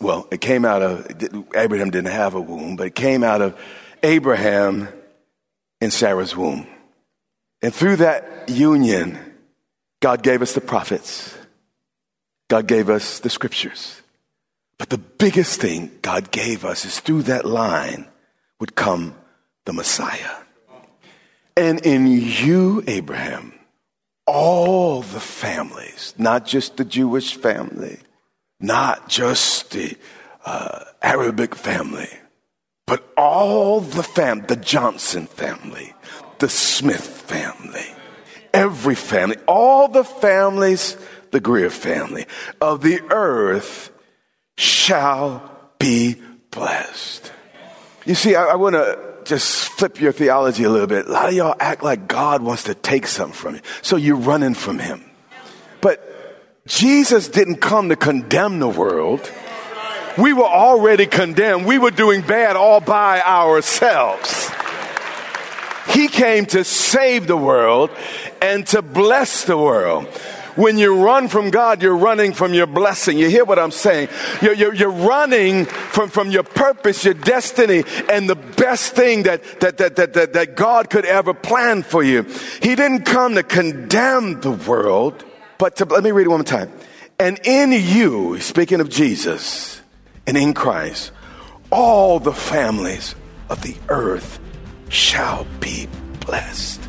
Well, 0.00 0.26
it 0.32 0.40
came 0.40 0.64
out 0.64 0.82
of, 0.82 1.06
Abraham 1.54 1.90
didn't 1.90 2.12
have 2.12 2.34
a 2.34 2.40
womb, 2.40 2.76
but 2.76 2.88
it 2.88 2.94
came 2.94 3.22
out 3.22 3.40
of 3.40 3.58
Abraham 4.02 4.88
in 5.80 5.90
Sarah's 5.92 6.36
womb. 6.36 6.66
And 7.62 7.72
through 7.72 7.96
that 7.96 8.48
union, 8.48 9.18
God 10.00 10.24
gave 10.24 10.42
us 10.42 10.52
the 10.54 10.60
prophets. 10.60 11.38
God 12.52 12.66
gave 12.66 12.90
us 12.90 13.20
the 13.20 13.30
scriptures. 13.30 14.02
But 14.76 14.90
the 14.90 14.98
biggest 14.98 15.58
thing 15.58 15.90
God 16.02 16.30
gave 16.30 16.66
us 16.66 16.84
is 16.84 17.00
through 17.00 17.22
that 17.22 17.46
line 17.46 18.06
would 18.60 18.74
come 18.74 19.14
the 19.64 19.72
Messiah. 19.72 20.36
And 21.56 21.80
in 21.80 22.06
you, 22.06 22.84
Abraham, 22.86 23.54
all 24.26 25.00
the 25.00 25.18
families, 25.18 26.12
not 26.18 26.44
just 26.44 26.76
the 26.76 26.84
Jewish 26.84 27.36
family, 27.36 28.00
not 28.60 29.08
just 29.08 29.70
the 29.70 29.96
uh, 30.44 30.84
Arabic 31.00 31.54
family, 31.54 32.10
But 32.86 33.10
all 33.16 33.80
the 33.80 34.02
fam, 34.02 34.44
the 34.46 34.56
Johnson 34.56 35.26
family, 35.26 35.94
the 36.38 36.50
Smith 36.50 37.06
family, 37.06 37.86
every 38.52 38.94
family, 38.94 39.36
all 39.48 39.88
the 39.88 40.04
families, 40.04 40.98
the 41.32 41.40
Grier 41.40 41.70
family 41.70 42.26
of 42.60 42.82
the 42.82 43.00
earth 43.10 43.90
shall 44.56 45.50
be 45.78 46.16
blessed. 46.50 47.32
You 48.04 48.14
see, 48.14 48.36
I, 48.36 48.44
I 48.44 48.54
want 48.54 48.74
to 48.74 49.12
just 49.24 49.68
flip 49.70 50.00
your 50.00 50.12
theology 50.12 50.64
a 50.64 50.70
little 50.70 50.86
bit. 50.86 51.06
A 51.06 51.12
lot 51.12 51.28
of 51.28 51.34
y'all 51.34 51.56
act 51.58 51.82
like 51.82 52.08
God 52.08 52.42
wants 52.42 52.64
to 52.64 52.74
take 52.74 53.06
something 53.06 53.34
from 53.34 53.54
you. 53.56 53.60
So 53.80 53.96
you're 53.96 54.16
running 54.16 54.54
from 54.54 54.78
him. 54.78 55.04
But 55.80 56.08
Jesus 56.66 57.28
didn't 57.28 57.56
come 57.56 57.88
to 57.88 57.96
condemn 57.96 58.58
the 58.58 58.68
world. 58.68 59.28
We 60.18 60.32
were 60.32 60.44
already 60.44 61.06
condemned. 61.06 61.64
We 61.66 61.78
were 61.78 61.90
doing 61.90 62.20
bad 62.20 62.56
all 62.56 62.80
by 62.80 63.22
ourselves. 63.22 64.50
He 65.88 66.08
came 66.08 66.46
to 66.46 66.64
save 66.64 67.26
the 67.26 67.36
world 67.36 67.90
and 68.40 68.66
to 68.68 68.82
bless 68.82 69.44
the 69.44 69.56
world. 69.56 70.06
When 70.54 70.76
you 70.76 71.02
run 71.02 71.28
from 71.28 71.50
God, 71.50 71.82
you're 71.82 71.96
running 71.96 72.32
from 72.32 72.52
your 72.52 72.66
blessing. 72.66 73.18
You 73.18 73.28
hear 73.30 73.44
what 73.44 73.58
I'm 73.58 73.70
saying? 73.70 74.08
You're, 74.42 74.54
you're, 74.54 74.74
you're, 74.74 74.90
running 74.90 75.64
from, 75.64 76.10
from 76.10 76.30
your 76.30 76.42
purpose, 76.42 77.04
your 77.04 77.14
destiny, 77.14 77.84
and 78.10 78.28
the 78.28 78.34
best 78.34 78.94
thing 78.94 79.22
that, 79.22 79.42
that, 79.60 79.78
that, 79.78 79.96
that, 79.96 80.12
that, 80.12 80.32
that 80.34 80.56
God 80.56 80.90
could 80.90 81.06
ever 81.06 81.32
plan 81.32 81.82
for 81.82 82.02
you. 82.02 82.24
He 82.60 82.74
didn't 82.74 83.04
come 83.04 83.34
to 83.34 83.42
condemn 83.42 84.40
the 84.40 84.50
world, 84.50 85.24
but 85.58 85.76
to, 85.76 85.86
let 85.86 86.04
me 86.04 86.10
read 86.10 86.26
it 86.26 86.30
one 86.30 86.40
more 86.40 86.44
time. 86.44 86.70
And 87.18 87.40
in 87.44 87.72
you, 87.72 88.38
speaking 88.40 88.80
of 88.80 88.90
Jesus, 88.90 89.80
and 90.26 90.36
in 90.36 90.54
Christ, 90.54 91.12
all 91.70 92.20
the 92.20 92.32
families 92.32 93.14
of 93.48 93.62
the 93.62 93.76
earth 93.88 94.38
shall 94.88 95.46
be 95.60 95.88
blessed. 96.20 96.80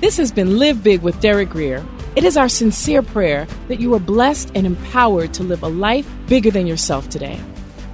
This 0.00 0.16
has 0.16 0.32
been 0.32 0.58
Live 0.58 0.82
Big 0.82 1.02
with 1.02 1.20
Derek 1.20 1.50
Grier. 1.50 1.84
It 2.14 2.24
is 2.24 2.36
our 2.36 2.48
sincere 2.50 3.00
prayer 3.00 3.46
that 3.68 3.80
you 3.80 3.94
are 3.94 3.98
blessed 3.98 4.52
and 4.54 4.66
empowered 4.66 5.32
to 5.34 5.42
live 5.42 5.62
a 5.62 5.68
life 5.68 6.06
bigger 6.26 6.50
than 6.50 6.66
yourself 6.66 7.08
today. 7.08 7.40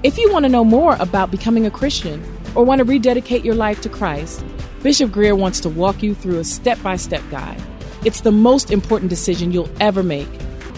If 0.02 0.18
you 0.18 0.33
want 0.33 0.44
to 0.44 0.48
know 0.48 0.64
more 0.64 0.96
about 0.98 1.31
becoming 1.31 1.66
a 1.66 1.70
Christian 1.70 2.20
or 2.57 2.64
want 2.64 2.81
to 2.81 2.85
rededicate 2.85 3.44
your 3.44 3.54
life 3.54 3.81
to 3.83 3.88
Christ, 3.88 4.44
Bishop 4.83 5.12
Grier 5.12 5.37
wants 5.37 5.61
to 5.61 5.68
walk 5.68 6.02
you 6.02 6.16
through 6.16 6.40
a 6.40 6.44
step 6.44 6.83
by 6.83 6.96
step 6.96 7.22
guide. 7.31 7.62
It's 8.04 8.22
the 8.22 8.33
most 8.33 8.72
important 8.72 9.09
decision 9.09 9.52
you'll 9.52 9.70
ever 9.78 10.02
make. 10.02 10.28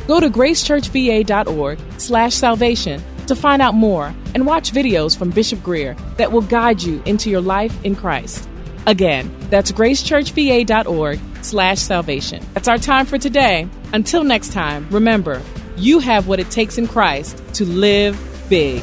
Go 0.06 0.20
to 0.20 0.28
gracechurchva.org 0.28 1.78
slash 1.96 2.34
salvation 2.34 3.02
to 3.26 3.34
find 3.34 3.62
out 3.62 3.74
more 3.74 4.14
and 4.34 4.44
watch 4.44 4.70
videos 4.70 5.16
from 5.16 5.30
Bishop 5.30 5.62
Grier 5.62 5.94
that 6.18 6.30
will 6.30 6.42
guide 6.42 6.82
you 6.82 7.02
into 7.06 7.30
your 7.30 7.40
life 7.40 7.74
in 7.86 7.96
Christ. 7.96 8.49
Again, 8.86 9.34
that's 9.50 9.72
gracechurchva.org 9.72 11.20
slash 11.42 11.78
salvation. 11.78 12.44
That's 12.54 12.68
our 12.68 12.78
time 12.78 13.06
for 13.06 13.18
today. 13.18 13.68
Until 13.92 14.24
next 14.24 14.52
time, 14.52 14.86
remember, 14.90 15.42
you 15.76 15.98
have 15.98 16.28
what 16.28 16.40
it 16.40 16.50
takes 16.50 16.78
in 16.78 16.86
Christ 16.86 17.42
to 17.54 17.64
live 17.64 18.18
big. 18.48 18.82